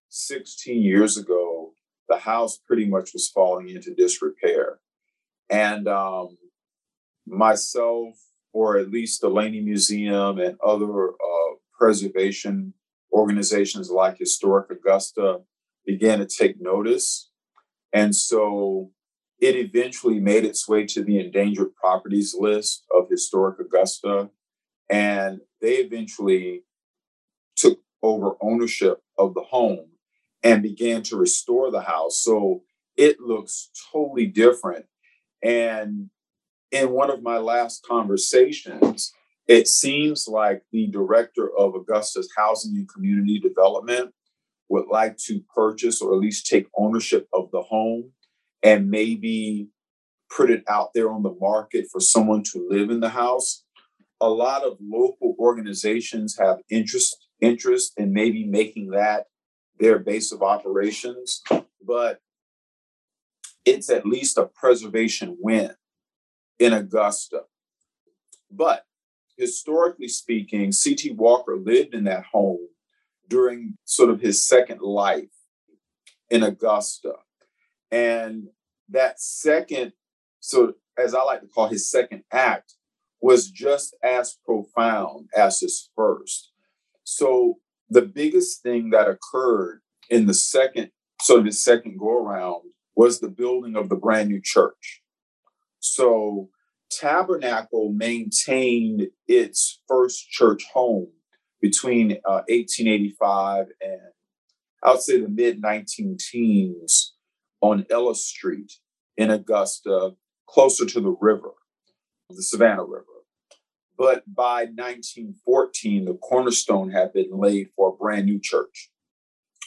16 0.07 0.81
years 0.81 1.17
ago, 1.17 1.73
the 2.07 2.17
house 2.17 2.57
pretty 2.65 2.85
much 2.85 3.11
was 3.13 3.27
falling 3.27 3.67
into 3.67 3.93
disrepair, 3.93 4.79
and 5.49 5.85
um, 5.89 6.37
myself, 7.27 8.15
or 8.53 8.77
at 8.77 8.91
least 8.91 9.19
the 9.19 9.29
Laney 9.29 9.59
Museum 9.59 10.39
and 10.39 10.57
other 10.65 11.09
uh, 11.09 11.51
preservation 11.77 12.73
organizations 13.11 13.89
like 13.89 14.17
Historic 14.17 14.71
Augusta, 14.71 15.41
began 15.85 16.19
to 16.19 16.25
take 16.25 16.55
notice, 16.61 17.29
and 17.91 18.15
so 18.15 18.91
it 19.39 19.55
eventually 19.55 20.19
made 20.19 20.43
its 20.43 20.67
way 20.67 20.85
to 20.85 21.03
the 21.03 21.19
endangered 21.19 21.73
properties 21.75 22.35
list 22.37 22.83
of 22.93 23.09
Historic 23.09 23.59
Augusta, 23.59 24.29
and 24.89 25.39
they 25.61 25.75
eventually 25.75 26.63
took 27.55 27.79
over 28.01 28.35
ownership 28.41 29.01
of 29.17 29.33
the 29.33 29.41
home 29.41 29.87
and 30.43 30.63
began 30.63 31.03
to 31.03 31.17
restore 31.17 31.71
the 31.71 31.81
house. 31.81 32.21
So 32.21 32.63
it 32.97 33.19
looks 33.19 33.69
totally 33.91 34.25
different. 34.25 34.85
And 35.41 36.09
in 36.71 36.91
one 36.91 37.09
of 37.09 37.23
my 37.23 37.37
last 37.37 37.85
conversations, 37.85 39.13
it 39.47 39.67
seems 39.67 40.27
like 40.27 40.63
the 40.71 40.87
director 40.87 41.49
of 41.57 41.75
Augusta's 41.75 42.29
Housing 42.37 42.75
and 42.75 42.89
Community 42.89 43.39
Development 43.39 44.13
would 44.69 44.87
like 44.87 45.17
to 45.17 45.41
purchase 45.53 46.01
or 46.01 46.13
at 46.13 46.19
least 46.19 46.45
take 46.45 46.67
ownership 46.77 47.27
of 47.33 47.49
the 47.51 47.61
home 47.61 48.11
and 48.63 48.89
maybe 48.89 49.69
put 50.35 50.49
it 50.49 50.63
out 50.67 50.89
there 50.93 51.11
on 51.11 51.23
the 51.23 51.35
market 51.39 51.87
for 51.91 51.99
someone 51.99 52.43
to 52.43 52.67
live 52.69 52.89
in 52.89 52.99
the 52.99 53.09
house. 53.09 53.63
A 54.21 54.29
lot 54.29 54.63
of 54.63 54.77
local 54.81 55.35
organizations 55.39 56.37
have 56.37 56.59
interest 56.69 57.17
interest 57.41 57.93
in 57.97 58.11
maybe 58.11 58.45
making 58.45 58.91
that 58.91 59.25
their 59.79 59.97
base 59.97 60.31
of 60.33 60.41
operations, 60.41 61.41
but 61.81 62.19
it's 63.65 63.89
at 63.89 64.05
least 64.05 64.37
a 64.37 64.45
preservation 64.45 65.37
win 65.39 65.71
in 66.59 66.73
Augusta. 66.73 67.43
But 68.51 68.83
historically 69.37 70.09
speaking, 70.09 70.71
C.T. 70.71 71.11
Walker 71.11 71.55
lived 71.55 71.93
in 71.93 72.03
that 72.05 72.25
home 72.31 72.67
during 73.29 73.77
sort 73.85 74.09
of 74.09 74.19
his 74.19 74.45
second 74.45 74.81
life 74.81 75.29
in 76.29 76.43
Augusta. 76.43 77.13
And 77.91 78.47
that 78.89 79.19
second, 79.19 79.93
so 80.39 80.73
as 80.97 81.13
I 81.13 81.23
like 81.23 81.41
to 81.41 81.47
call 81.47 81.67
his 81.67 81.89
second 81.89 82.23
act, 82.31 82.75
was 83.21 83.49
just 83.49 83.95
as 84.03 84.37
profound 84.45 85.27
as 85.35 85.59
his 85.59 85.89
first. 85.95 86.51
So 87.03 87.55
the 87.89 88.01
biggest 88.01 88.63
thing 88.63 88.91
that 88.91 89.09
occurred 89.09 89.81
in 90.09 90.25
the 90.25 90.33
second, 90.33 90.91
so 91.21 91.43
his 91.43 91.63
second 91.63 91.97
go 91.99 92.17
around, 92.17 92.61
was 92.95 93.19
the 93.19 93.29
building 93.29 93.75
of 93.75 93.89
the 93.89 93.95
brand 93.95 94.29
new 94.29 94.41
church. 94.43 95.01
So 95.79 96.49
Tabernacle 96.91 97.91
maintained 97.93 99.07
its 99.27 99.81
first 99.87 100.29
church 100.29 100.65
home 100.73 101.09
between 101.61 102.13
uh, 102.25 102.43
1885 102.47 103.67
and 103.81 103.99
I 104.81 104.91
would 104.91 105.01
say 105.01 105.19
the 105.19 105.27
mid 105.27 105.61
19 105.61 106.17
teens 106.19 107.13
on 107.61 107.85
Ellis 107.89 108.25
Street 108.25 108.73
in 109.17 109.29
Augusta, 109.29 110.11
closer 110.47 110.85
to 110.85 110.99
the 110.99 111.15
river, 111.19 111.51
the 112.29 112.41
Savannah 112.41 112.83
River. 112.83 113.05
But 113.97 114.23
by 114.33 114.63
1914, 114.63 116.05
the 116.05 116.13
cornerstone 116.13 116.91
had 116.91 117.11
been 117.11 117.31
laid 117.31 117.69
for 117.75 117.89
a 117.89 117.97
brand 117.97 118.25
new 118.25 118.39
church. 118.41 118.89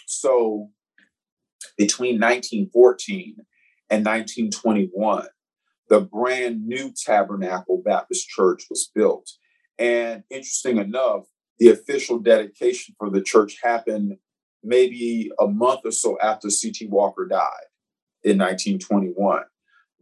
So 0.06 0.70
between 1.76 2.18
1914 2.18 3.36
and 3.90 4.06
1921, 4.06 5.26
the 5.90 6.00
brand 6.00 6.66
new 6.66 6.92
Tabernacle 6.96 7.82
Baptist 7.84 8.26
Church 8.28 8.64
was 8.70 8.90
built. 8.94 9.30
And 9.78 10.22
interesting 10.30 10.78
enough, 10.78 11.24
the 11.58 11.68
official 11.68 12.18
dedication 12.18 12.94
for 12.98 13.10
the 13.10 13.20
church 13.20 13.58
happened 13.62 14.16
maybe 14.64 15.30
a 15.38 15.46
month 15.46 15.80
or 15.84 15.90
so 15.90 16.18
after 16.20 16.48
C.T. 16.48 16.86
Walker 16.86 17.26
died 17.26 17.66
in 18.24 18.38
1921. 18.38 19.42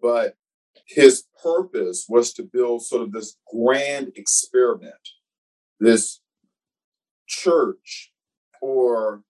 But 0.03 0.37
his 0.87 1.25
purpose 1.43 2.07
was 2.09 2.33
to 2.35 2.43
build 2.43 2.85
sort 2.85 3.03
of 3.03 3.13
this 3.13 3.37
grand 3.53 4.13
experiment, 4.17 4.95
this 5.79 6.21
church 7.27 8.13
or 8.61 9.23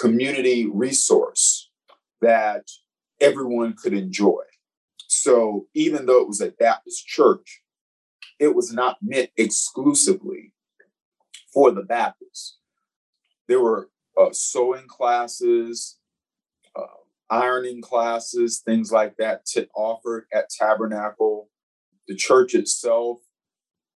community 0.00 0.68
resource 0.72 1.70
that 2.20 2.64
everyone 3.20 3.74
could 3.74 3.92
enjoy. 3.92 4.42
So 5.06 5.66
even 5.74 6.06
though 6.06 6.22
it 6.22 6.28
was 6.28 6.40
a 6.40 6.50
Baptist 6.50 7.06
church, 7.06 7.62
it 8.38 8.54
was 8.54 8.72
not 8.72 8.96
meant 9.02 9.30
exclusively 9.36 10.52
for 11.52 11.70
the 11.70 11.82
Baptists. 11.82 12.58
There 13.46 13.60
were 13.60 13.90
uh, 14.18 14.30
sewing 14.32 14.86
classes, 14.88 15.98
ironing 17.32 17.80
classes, 17.80 18.60
things 18.64 18.92
like 18.92 19.16
that, 19.16 19.46
to 19.46 19.66
offered 19.74 20.26
at 20.32 20.50
Tabernacle. 20.50 21.48
The 22.06 22.14
church 22.14 22.54
itself 22.54 23.20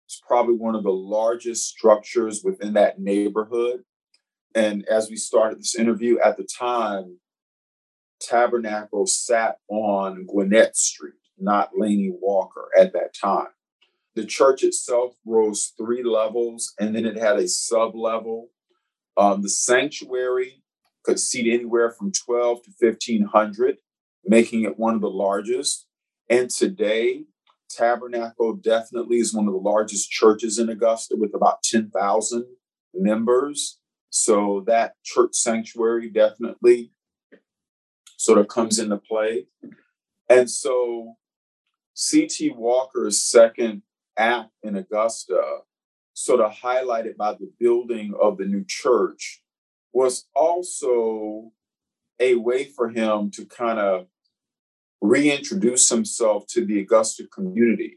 is 0.08 0.20
probably 0.26 0.54
one 0.54 0.74
of 0.74 0.82
the 0.82 0.90
largest 0.90 1.68
structures 1.68 2.40
within 2.42 2.72
that 2.72 2.98
neighborhood. 2.98 3.84
And 4.54 4.86
as 4.88 5.10
we 5.10 5.16
started 5.16 5.58
this 5.58 5.76
interview, 5.76 6.18
at 6.18 6.38
the 6.38 6.48
time, 6.58 7.18
Tabernacle 8.22 9.06
sat 9.06 9.58
on 9.68 10.24
Gwinnett 10.26 10.74
Street, 10.74 11.12
not 11.38 11.72
Laney 11.76 12.10
Walker 12.18 12.70
at 12.78 12.94
that 12.94 13.14
time. 13.14 13.48
The 14.14 14.24
church 14.24 14.62
itself 14.62 15.14
rose 15.26 15.74
three 15.76 16.02
levels, 16.02 16.72
and 16.80 16.96
then 16.96 17.04
it 17.04 17.18
had 17.18 17.36
a 17.36 17.48
sub 17.48 17.94
level. 17.94 18.48
Um, 19.18 19.42
the 19.42 19.50
sanctuary 19.50 20.62
could 21.06 21.20
seat 21.20 21.52
anywhere 21.52 21.90
from 21.90 22.12
12 22.12 22.64
to 22.64 22.70
1500 22.78 23.76
making 24.26 24.64
it 24.64 24.78
one 24.78 24.94
of 24.94 25.00
the 25.00 25.10
largest. 25.10 25.86
And 26.28 26.50
today, 26.50 27.24
Tabernacle 27.70 28.54
definitely 28.54 29.18
is 29.18 29.32
one 29.32 29.46
of 29.46 29.52
the 29.52 29.60
largest 29.60 30.10
churches 30.10 30.58
in 30.58 30.68
Augusta 30.68 31.16
with 31.16 31.34
about 31.34 31.62
10,000 31.62 32.44
members. 32.94 33.78
So 34.10 34.64
that 34.66 34.94
church 35.04 35.34
sanctuary 35.34 36.10
definitely 36.10 36.92
sort 38.16 38.38
of 38.38 38.48
comes 38.48 38.78
into 38.78 38.96
play. 38.96 39.46
And 40.28 40.50
so 40.50 41.14
C.T. 41.94 42.50
Walker's 42.50 43.22
second 43.22 43.82
act 44.18 44.50
in 44.62 44.76
Augusta, 44.76 45.40
sort 46.14 46.40
of 46.40 46.52
highlighted 46.52 47.16
by 47.16 47.34
the 47.34 47.50
building 47.60 48.14
of 48.20 48.38
the 48.38 48.46
new 48.46 48.64
church, 48.66 49.42
was 49.96 50.26
also 50.34 51.50
a 52.20 52.34
way 52.34 52.64
for 52.64 52.90
him 52.90 53.30
to 53.30 53.46
kind 53.46 53.78
of 53.78 54.06
reintroduce 55.00 55.88
himself 55.88 56.46
to 56.46 56.66
the 56.66 56.78
Augusta 56.80 57.24
community 57.32 57.96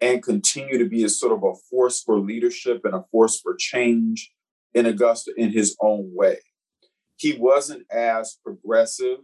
and 0.00 0.22
continue 0.22 0.78
to 0.78 0.88
be 0.88 1.04
a 1.04 1.08
sort 1.10 1.34
of 1.34 1.44
a 1.44 1.54
force 1.70 2.02
for 2.02 2.18
leadership 2.18 2.80
and 2.84 2.94
a 2.94 3.04
force 3.12 3.38
for 3.38 3.54
change 3.54 4.32
in 4.72 4.86
Augusta 4.86 5.34
in 5.36 5.52
his 5.52 5.76
own 5.82 6.10
way. 6.14 6.38
He 7.16 7.36
wasn't 7.36 7.84
as 7.92 8.38
progressive 8.42 9.18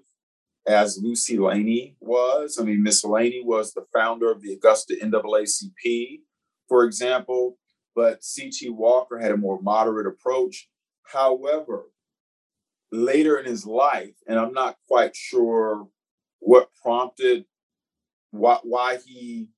as 0.67 1.01
Lucy 1.03 1.39
Laney 1.39 1.97
was. 2.01 2.59
I 2.61 2.65
mean, 2.65 2.83
Miss 2.83 3.03
Laney 3.03 3.43
was 3.43 3.73
the 3.73 3.87
founder 3.95 4.31
of 4.31 4.43
the 4.43 4.53
Augusta 4.53 4.95
NAACP, 5.03 6.21
for 6.69 6.85
example, 6.85 7.57
but 7.97 8.23
C.T. 8.23 8.69
Walker 8.69 9.19
had 9.19 9.33
a 9.33 9.39
more 9.39 9.63
moderate 9.63 10.07
approach. 10.07 10.69
However, 11.05 11.87
later 12.95 13.39
in 13.39 13.47
his 13.47 13.67
life, 13.67 14.15
and 14.27 14.39
I'm 14.39 14.53
not 14.53 14.77
quite 14.89 15.17
sure 15.17 15.89
what 16.41 16.71
prompted 16.83 17.45
why, 18.31 18.59
why 18.63 18.99
he 19.05 19.49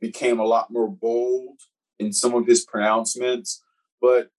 became 0.00 0.38
a 0.38 0.44
lot 0.44 0.70
more 0.70 0.88
bold 0.88 1.58
in 1.98 2.12
some 2.12 2.34
of 2.34 2.46
his 2.46 2.64
pronouncements, 2.64 3.62
but 4.00 4.30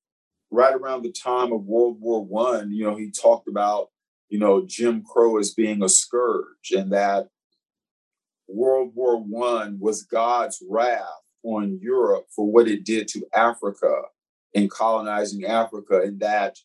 right 0.51 0.73
around 0.73 1.01
the 1.01 1.11
time 1.11 1.51
of 1.51 1.65
World 1.65 1.99
War 1.99 2.23
One, 2.23 2.71
you 2.71 2.85
know, 2.85 2.95
he 2.95 3.11
talked 3.11 3.47
about 3.47 3.89
you 4.29 4.39
know, 4.39 4.65
Jim 4.65 5.03
Crow 5.03 5.37
as 5.37 5.53
being 5.53 5.83
a 5.83 5.89
scourge 5.89 6.71
and 6.75 6.91
that 6.91 7.29
World 8.47 8.91
War 8.95 9.17
One 9.17 9.79
was 9.79 10.03
God's 10.03 10.63
wrath 10.67 11.05
on 11.43 11.79
Europe 11.81 12.27
for 12.35 12.51
what 12.51 12.67
it 12.67 12.83
did 12.83 13.07
to 13.09 13.25
Africa 13.35 14.01
in 14.53 14.69
colonizing 14.69 15.45
Africa, 15.45 16.01
and 16.01 16.19
that 16.19 16.57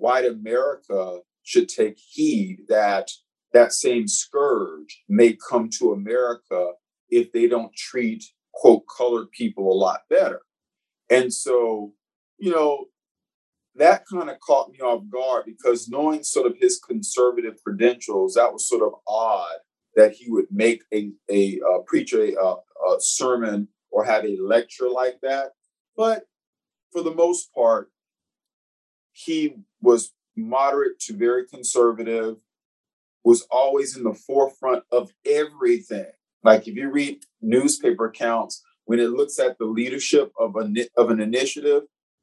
white 0.00 0.24
America 0.24 1.20
should 1.42 1.68
take 1.68 1.98
heed 1.98 2.58
that 2.68 3.10
that 3.52 3.72
same 3.72 4.06
scourge 4.06 5.02
may 5.08 5.36
come 5.48 5.70
to 5.78 5.92
America 5.92 6.72
if 7.08 7.32
they 7.32 7.48
don't 7.48 7.74
treat 7.74 8.24
quote 8.52 8.82
colored 8.96 9.30
people 9.30 9.72
a 9.72 9.74
lot 9.74 10.00
better. 10.10 10.42
And 11.10 11.32
so, 11.32 11.92
you 12.38 12.50
know, 12.50 12.86
that 13.76 14.04
kind 14.12 14.28
of 14.28 14.40
caught 14.40 14.70
me 14.70 14.78
off 14.80 15.04
guard 15.10 15.44
because 15.46 15.88
knowing 15.88 16.24
sort 16.24 16.46
of 16.46 16.56
his 16.60 16.78
conservative 16.78 17.54
credentials, 17.64 18.34
that 18.34 18.52
was 18.52 18.68
sort 18.68 18.82
of 18.82 18.94
odd 19.06 19.58
that 19.94 20.12
he 20.12 20.30
would 20.30 20.46
make 20.50 20.82
a, 20.92 21.10
a 21.30 21.60
uh, 21.60 21.78
preach 21.86 22.12
a, 22.12 22.34
a, 22.38 22.54
a 22.54 22.96
sermon 23.00 23.68
or 23.90 24.04
have 24.04 24.24
a 24.24 24.36
lecture 24.40 24.88
like 24.90 25.18
that. 25.22 25.52
But 25.96 26.24
for 26.92 27.02
the 27.02 27.14
most 27.14 27.52
part, 27.54 27.90
he 29.24 29.56
was 29.80 30.12
moderate 30.36 31.00
to 31.00 31.12
very 31.12 31.44
conservative, 31.46 32.36
was 33.24 33.42
always 33.50 33.96
in 33.96 34.04
the 34.04 34.14
forefront 34.14 34.84
of 34.92 35.12
everything. 35.26 36.06
Like 36.44 36.68
if 36.68 36.76
you 36.76 36.88
read 36.90 37.24
newspaper 37.42 38.06
accounts, 38.06 38.62
when 38.84 39.00
it 39.00 39.10
looks 39.10 39.40
at 39.40 39.58
the 39.58 39.64
leadership 39.64 40.32
of, 40.38 40.54
a, 40.56 40.72
of 40.96 41.10
an 41.10 41.20
initiative, 41.20 41.82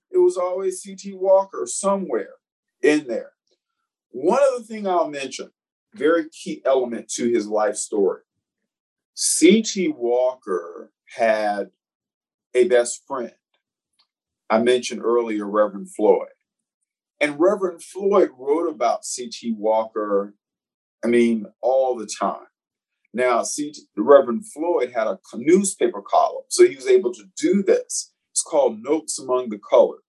it 0.09 0.17
was 0.19 0.37
always 0.37 0.81
C.T. 0.81 1.13
Walker 1.15 1.65
somewhere 1.65 2.35
in 2.81 3.07
there. 3.07 3.31
One 4.11 4.39
other 4.53 4.63
thing 4.63 4.87
I'll 4.87 5.09
mention, 5.09 5.49
very 5.93 6.29
key 6.29 6.61
element 6.65 7.09
to 7.15 7.29
his 7.29 7.45
life 7.45 7.75
story. 7.75 8.21
C.T. 9.15 9.89
Walker 9.89 10.91
had 11.17 11.71
a 12.53 12.69
best 12.69 13.01
friend. 13.05 13.33
I 14.49 14.59
mentioned 14.59 15.01
earlier 15.03 15.45
Reverend 15.45 15.93
Floyd. 15.93 16.29
And 17.19 17.39
Reverend 17.39 17.81
Floyd 17.81 18.29
wrote 18.37 18.69
about 18.69 19.05
C.T. 19.05 19.55
Walker, 19.57 20.33
I 21.03 21.07
mean, 21.07 21.45
all 21.61 21.95
the 21.95 22.09
time. 22.19 22.47
Now, 23.13 23.43
C.T. 23.43 23.81
Reverend 23.95 24.45
Floyd 24.51 24.91
had 24.93 25.07
a 25.07 25.19
newspaper 25.35 26.01
column, 26.01 26.43
so 26.49 26.67
he 26.67 26.75
was 26.75 26.87
able 26.87 27.13
to 27.13 27.23
do 27.37 27.63
this. 27.63 28.11
It's 28.31 28.41
called 28.41 28.83
Notes 28.83 29.17
Among 29.17 29.49
the 29.49 29.59
Colored. 29.69 30.01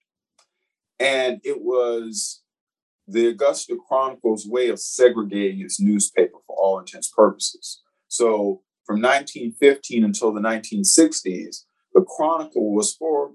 And 0.98 1.40
it 1.44 1.62
was 1.62 2.42
the 3.06 3.28
Augusta 3.28 3.76
Chronicle's 3.86 4.46
way 4.48 4.68
of 4.68 4.80
segregating 4.80 5.60
its 5.60 5.80
newspaper 5.80 6.38
for 6.46 6.56
all 6.56 6.80
intents 6.80 7.08
purposes. 7.08 7.82
So 8.08 8.62
from 8.84 9.00
1915 9.00 10.04
until 10.04 10.32
the 10.32 10.40
1960s, 10.40 11.64
the 11.94 12.02
Chronicle 12.02 12.74
was 12.74 12.94
for 12.94 13.34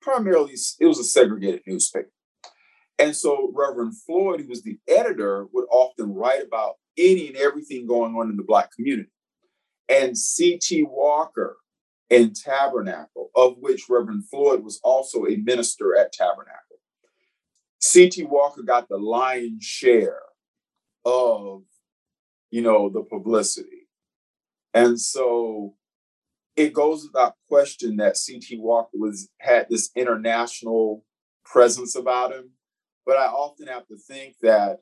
primarily, 0.00 0.54
it 0.80 0.86
was 0.86 0.98
a 0.98 1.04
segregated 1.04 1.62
newspaper. 1.66 2.10
And 2.98 3.14
so 3.14 3.50
Reverend 3.54 3.94
Floyd, 4.02 4.40
who 4.40 4.48
was 4.48 4.62
the 4.62 4.78
editor, 4.88 5.46
would 5.52 5.66
often 5.70 6.14
write 6.14 6.44
about 6.46 6.74
any 6.96 7.28
and 7.28 7.36
everything 7.36 7.86
going 7.86 8.14
on 8.14 8.30
in 8.30 8.36
the 8.36 8.44
Black 8.44 8.70
community. 8.72 9.10
And 9.88 10.16
C.T. 10.16 10.84
Walker 10.84 11.56
and 12.10 12.34
Tabernacle, 12.34 13.30
of 13.34 13.56
which 13.58 13.86
Reverend 13.88 14.28
Floyd 14.28 14.62
was 14.62 14.80
also 14.84 15.26
a 15.26 15.36
minister 15.36 15.96
at 15.96 16.12
Tabernacle. 16.12 16.78
C.T. 17.80 18.24
Walker 18.24 18.62
got 18.62 18.88
the 18.88 18.96
lion's 18.96 19.64
share 19.64 20.20
of, 21.04 21.62
you 22.50 22.62
know, 22.62 22.88
the 22.88 23.02
publicity. 23.02 23.88
And 24.72 25.00
so 25.00 25.74
it 26.56 26.72
goes 26.72 27.04
without 27.04 27.34
question 27.48 27.96
that 27.96 28.16
C.T. 28.16 28.58
Walker 28.58 28.96
was 28.96 29.28
had 29.38 29.66
this 29.68 29.90
international 29.96 31.04
presence 31.44 31.96
about 31.96 32.32
him. 32.32 32.50
But 33.06 33.16
I 33.16 33.26
often 33.26 33.66
have 33.66 33.86
to 33.88 33.96
think 33.96 34.36
that, 34.42 34.78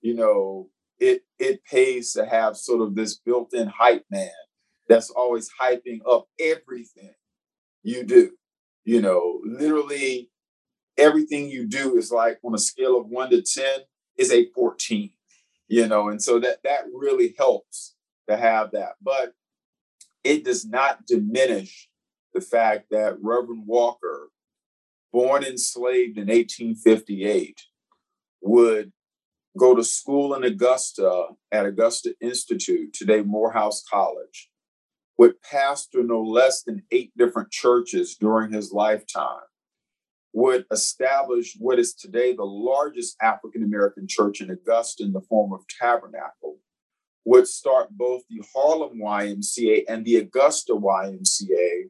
you 0.00 0.14
know, 0.14 0.68
it 0.98 1.22
it 1.38 1.64
pays 1.64 2.12
to 2.12 2.24
have 2.24 2.56
sort 2.56 2.80
of 2.80 2.94
this 2.94 3.16
built-in 3.18 3.68
hype 3.68 4.04
man 4.10 4.30
that's 4.88 5.10
always 5.10 5.50
hyping 5.60 6.00
up 6.08 6.28
everything 6.38 7.14
you 7.82 8.04
do. 8.04 8.32
You 8.84 9.00
know, 9.00 9.40
literally 9.44 10.30
everything 10.96 11.48
you 11.48 11.66
do 11.66 11.96
is 11.96 12.12
like 12.12 12.38
on 12.44 12.54
a 12.54 12.58
scale 12.58 12.98
of 12.98 13.08
one 13.08 13.30
to 13.30 13.42
10 13.42 13.64
is 14.16 14.30
a 14.30 14.50
14, 14.54 15.10
you 15.68 15.88
know, 15.88 16.08
and 16.08 16.22
so 16.22 16.38
that 16.40 16.58
that 16.64 16.84
really 16.94 17.34
helps 17.36 17.94
to 18.28 18.36
have 18.36 18.70
that. 18.72 18.92
But 19.02 19.34
it 20.22 20.44
does 20.44 20.64
not 20.64 21.06
diminish 21.06 21.88
the 22.32 22.40
fact 22.40 22.86
that 22.90 23.16
Reverend 23.22 23.66
Walker, 23.66 24.30
born 25.14 25.44
enslaved 25.44 26.18
in 26.18 26.26
1858, 26.26 27.62
would 28.42 28.92
go 29.56 29.76
to 29.76 29.84
school 29.84 30.34
in 30.34 30.42
Augusta 30.42 31.28
at 31.52 31.64
Augusta 31.64 32.14
Institute, 32.20 32.92
today 32.92 33.22
Morehouse 33.22 33.84
College, 33.88 34.50
would 35.16 35.40
pastor 35.40 36.02
no 36.02 36.20
less 36.20 36.64
than 36.64 36.82
eight 36.90 37.12
different 37.16 37.52
churches 37.52 38.16
during 38.16 38.52
his 38.52 38.72
lifetime 38.72 39.46
would 40.34 40.64
establish 40.72 41.54
what 41.60 41.78
is 41.78 41.94
today 41.94 42.34
the 42.34 42.42
largest 42.44 43.16
African 43.22 43.62
American 43.62 44.08
church 44.08 44.40
in 44.40 44.50
Augusta 44.50 45.04
in 45.04 45.12
the 45.12 45.20
form 45.20 45.52
of 45.52 45.64
Tabernacle, 45.80 46.58
would 47.24 47.46
start 47.46 47.88
both 47.92 48.22
the 48.28 48.42
Harlem 48.52 48.98
YMCA 49.00 49.84
and 49.88 50.04
the 50.04 50.16
Augusta 50.16 50.72
YMCA, 50.72 51.88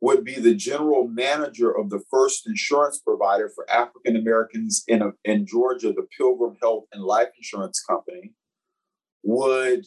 would 0.00 0.24
be 0.24 0.34
the 0.34 0.54
general 0.54 1.08
manager 1.08 1.70
of 1.70 1.90
the 1.90 2.02
first 2.10 2.46
insurance 2.46 3.00
provider 3.00 3.50
for 3.54 3.68
African 3.70 4.16
Americans 4.16 4.84
in, 4.86 5.12
in 5.24 5.46
Georgia, 5.46 5.92
the 5.92 6.06
Pilgrim 6.16 6.56
Health 6.60 6.84
and 6.92 7.02
Life 7.02 7.28
Insurance 7.36 7.80
Company, 7.80 8.34
would 9.22 9.86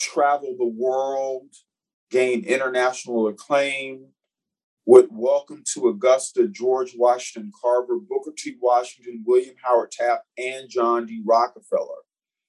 travel 0.00 0.54
the 0.56 0.66
world, 0.66 1.48
gain 2.10 2.44
international 2.44 3.26
acclaim, 3.26 4.08
would 4.86 5.08
welcome 5.10 5.64
to 5.74 5.88
Augusta 5.88 6.46
George 6.46 6.94
Washington 6.96 7.50
Carver, 7.60 7.98
Booker 7.98 8.32
T. 8.36 8.56
Washington, 8.60 9.24
William 9.26 9.56
Howard 9.64 9.90
Taft, 9.90 10.22
and 10.38 10.70
John 10.70 11.06
D. 11.06 11.22
Rockefeller. 11.26 12.04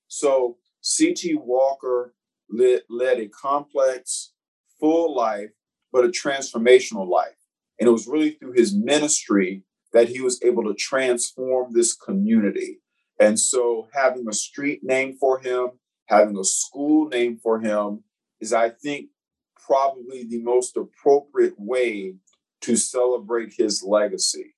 So 0.07 0.57
C.T. 0.81 1.35
Walker 1.43 2.13
led, 2.49 2.81
led 2.89 3.19
a 3.19 3.27
complex, 3.27 4.33
full 4.79 5.15
life, 5.15 5.49
but 5.97 6.05
a 6.05 6.09
transformational 6.09 7.09
life. 7.09 7.33
And 7.79 7.89
it 7.89 7.91
was 7.91 8.05
really 8.05 8.29
through 8.29 8.51
his 8.51 8.75
ministry 8.75 9.63
that 9.93 10.09
he 10.09 10.21
was 10.21 10.39
able 10.43 10.63
to 10.65 10.75
transform 10.75 11.73
this 11.73 11.95
community. 11.95 12.81
And 13.19 13.39
so 13.39 13.87
having 13.93 14.27
a 14.29 14.33
street 14.33 14.81
name 14.83 15.17
for 15.19 15.39
him, 15.39 15.69
having 16.05 16.37
a 16.37 16.43
school 16.43 17.07
name 17.07 17.39
for 17.41 17.59
him 17.61 18.03
is, 18.39 18.53
I 18.53 18.69
think, 18.69 19.07
probably 19.55 20.23
the 20.23 20.39
most 20.43 20.77
appropriate 20.77 21.55
way 21.57 22.13
to 22.61 22.75
celebrate 22.75 23.55
his 23.57 23.81
legacy. 23.81 24.53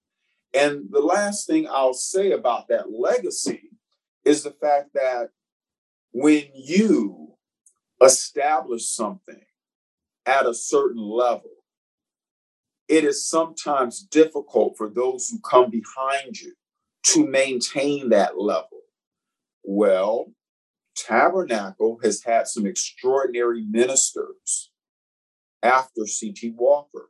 And 0.54 0.88
the 0.90 1.00
last 1.00 1.48
thing 1.48 1.70
I'll 1.70 1.94
say 1.94 2.34
about 2.34 2.68
that 2.68 2.92
legacy 2.92 3.70
is 4.26 4.44
the 4.44 4.52
fact 4.52 4.90
that 4.94 5.30
when 6.12 6.50
you 6.54 7.36
establish 8.02 8.90
something 8.90 9.40
at 10.26 10.46
a 10.46 10.54
certain 10.54 11.02
level, 11.02 11.52
it 12.88 13.04
is 13.04 13.28
sometimes 13.28 14.02
difficult 14.02 14.76
for 14.78 14.90
those 14.90 15.30
who 15.30 15.40
come 15.40 15.70
behind 15.70 16.40
you 16.40 16.54
to 17.04 17.26
maintain 17.26 18.10
that 18.10 18.40
level. 18.40 18.82
Well, 19.64 20.34
Tabernacle 20.96 22.00
has 22.04 22.24
had 22.24 22.48
some 22.48 22.66
extraordinary 22.66 23.64
ministers 23.64 24.72
after 25.62 26.06
C.T. 26.06 26.54
Walker, 26.58 27.10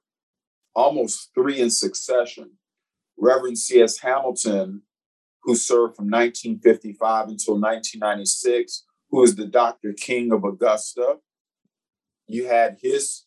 almost 0.75 1.31
three 1.33 1.59
in 1.59 1.69
succession. 1.69 2.51
Reverend 3.17 3.57
C.S. 3.57 3.99
Hamilton, 3.99 4.83
who 5.43 5.55
served 5.55 5.95
from 5.95 6.05
1955 6.05 7.29
until 7.29 7.55
1996, 7.55 8.85
who 9.09 9.23
is 9.23 9.35
the 9.35 9.45
Dr. 9.45 9.93
King 9.93 10.31
of 10.31 10.43
Augusta. 10.43 11.17
You 12.29 12.47
had 12.47 12.77
his 12.79 13.25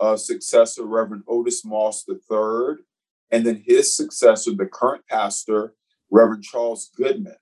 uh, 0.00 0.16
successor, 0.16 0.84
Reverend 0.84 1.22
Otis 1.28 1.64
Moss 1.64 2.04
III, 2.08 2.84
and 3.30 3.46
then 3.46 3.62
his 3.64 3.94
successor, 3.94 4.50
the 4.52 4.66
current 4.66 5.06
pastor, 5.08 5.74
Reverend 6.10 6.42
Charles 6.42 6.90
Goodman. 6.96 7.36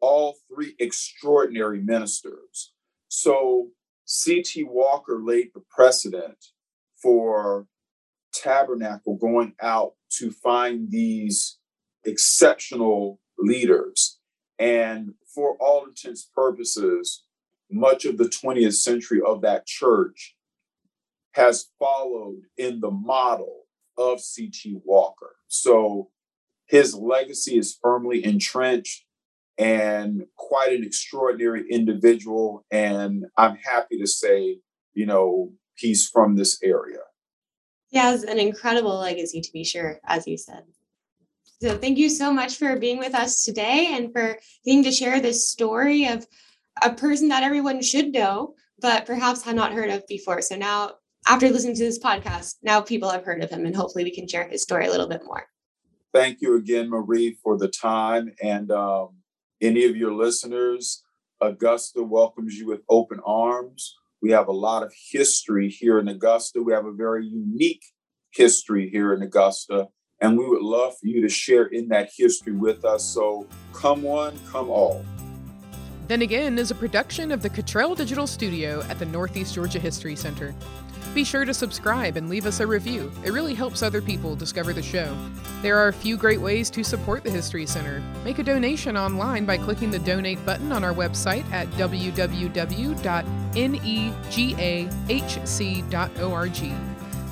All 0.00 0.36
three 0.48 0.74
extraordinary 0.78 1.82
ministers. 1.82 2.72
So 3.08 3.68
C.T. 4.06 4.64
Walker 4.64 5.20
laid 5.22 5.50
the 5.52 5.62
precedent 5.68 6.46
for 6.96 7.66
Tabernacle 8.32 9.16
going 9.16 9.52
out 9.60 9.92
to 10.12 10.30
find 10.30 10.90
these 10.90 11.58
exceptional 12.04 13.20
leaders. 13.38 14.18
And 14.58 15.12
for 15.26 15.58
all 15.60 15.84
intents 15.84 16.30
purposes, 16.34 17.24
much 17.70 18.06
of 18.06 18.16
the 18.16 18.24
20th 18.24 18.74
century 18.74 19.20
of 19.24 19.42
that 19.42 19.66
church 19.66 20.36
has 21.32 21.70
followed 21.78 22.42
in 22.56 22.80
the 22.80 22.90
model 22.90 23.64
of 23.96 24.20
C.T. 24.20 24.80
Walker. 24.84 25.36
So 25.48 26.10
his 26.66 26.94
legacy 26.94 27.58
is 27.58 27.78
firmly 27.82 28.24
entrenched 28.24 29.04
and 29.56 30.24
quite 30.36 30.72
an 30.72 30.84
extraordinary 30.84 31.64
individual. 31.68 32.64
And 32.70 33.26
I'm 33.36 33.56
happy 33.56 33.98
to 33.98 34.06
say, 34.06 34.58
you 34.94 35.06
know, 35.06 35.52
he's 35.74 36.08
from 36.08 36.36
this 36.36 36.62
area. 36.62 36.98
He 37.90 37.98
has 37.98 38.22
an 38.22 38.38
incredible 38.38 38.98
legacy, 38.98 39.40
to 39.40 39.52
be 39.52 39.64
sure, 39.64 39.98
as 40.04 40.26
you 40.26 40.36
said. 40.36 40.64
So 41.60 41.76
thank 41.76 41.98
you 41.98 42.08
so 42.08 42.32
much 42.32 42.56
for 42.56 42.76
being 42.76 42.98
with 42.98 43.14
us 43.14 43.44
today 43.44 43.88
and 43.92 44.12
for 44.12 44.38
getting 44.64 44.84
to 44.84 44.92
share 44.92 45.20
this 45.20 45.48
story 45.48 46.06
of 46.06 46.26
a 46.82 46.92
person 46.92 47.28
that 47.28 47.42
everyone 47.42 47.82
should 47.82 48.12
know, 48.12 48.54
but 48.80 49.06
perhaps 49.06 49.42
had 49.42 49.56
not 49.56 49.72
heard 49.72 49.90
of 49.90 50.06
before. 50.06 50.40
So 50.42 50.56
now, 50.56 50.92
after 51.26 51.48
listening 51.50 51.74
to 51.76 51.84
this 51.84 51.98
podcast, 51.98 52.56
now 52.62 52.80
people 52.80 53.10
have 53.10 53.24
heard 53.24 53.42
of 53.42 53.50
him, 53.50 53.66
and 53.66 53.74
hopefully 53.74 54.04
we 54.04 54.14
can 54.14 54.28
share 54.28 54.48
his 54.48 54.62
story 54.62 54.86
a 54.86 54.90
little 54.90 55.08
bit 55.08 55.22
more. 55.24 55.46
Thank 56.14 56.40
you 56.40 56.56
again, 56.56 56.88
Marie, 56.88 57.36
for 57.42 57.58
the 57.58 57.68
time. 57.68 58.32
And 58.42 58.70
um, 58.70 59.16
any 59.60 59.84
of 59.84 59.96
your 59.96 60.12
listeners, 60.12 61.02
Augusta 61.40 62.02
welcomes 62.02 62.54
you 62.54 62.66
with 62.66 62.80
open 62.88 63.20
arms. 63.26 63.96
We 64.22 64.30
have 64.30 64.48
a 64.48 64.52
lot 64.52 64.82
of 64.82 64.92
history 65.10 65.68
here 65.68 65.98
in 65.98 66.08
Augusta. 66.08 66.62
We 66.62 66.72
have 66.72 66.86
a 66.86 66.92
very 66.92 67.26
unique 67.26 67.84
history 68.32 68.88
here 68.90 69.12
in 69.12 69.22
Augusta, 69.22 69.88
and 70.20 70.38
we 70.38 70.48
would 70.48 70.62
love 70.62 70.94
for 70.98 71.06
you 71.06 71.20
to 71.22 71.28
share 71.28 71.66
in 71.66 71.88
that 71.88 72.10
history 72.16 72.52
with 72.52 72.84
us. 72.84 73.04
So 73.04 73.46
come 73.72 74.02
one, 74.02 74.38
come 74.50 74.70
all. 74.70 75.04
Then 76.08 76.22
Again 76.22 76.58
is 76.58 76.70
a 76.70 76.74
production 76.74 77.30
of 77.30 77.42
the 77.42 77.50
Cottrell 77.50 77.94
Digital 77.94 78.26
Studio 78.26 78.82
at 78.88 78.98
the 78.98 79.04
Northeast 79.04 79.54
Georgia 79.54 79.78
History 79.78 80.16
Center. 80.16 80.54
Be 81.18 81.24
sure 81.24 81.44
to 81.44 81.52
subscribe 81.52 82.16
and 82.16 82.28
leave 82.28 82.46
us 82.46 82.60
a 82.60 82.66
review. 82.68 83.10
It 83.24 83.32
really 83.32 83.52
helps 83.52 83.82
other 83.82 84.00
people 84.00 84.36
discover 84.36 84.72
the 84.72 84.80
show. 84.80 85.18
There 85.62 85.76
are 85.76 85.88
a 85.88 85.92
few 85.92 86.16
great 86.16 86.40
ways 86.40 86.70
to 86.70 86.84
support 86.84 87.24
the 87.24 87.30
History 87.30 87.66
Center. 87.66 88.00
Make 88.22 88.38
a 88.38 88.44
donation 88.44 88.96
online 88.96 89.44
by 89.44 89.58
clicking 89.58 89.90
the 89.90 89.98
donate 89.98 90.46
button 90.46 90.70
on 90.70 90.84
our 90.84 90.94
website 90.94 91.44
at 91.50 91.66
www.negahc.org. 91.70 92.50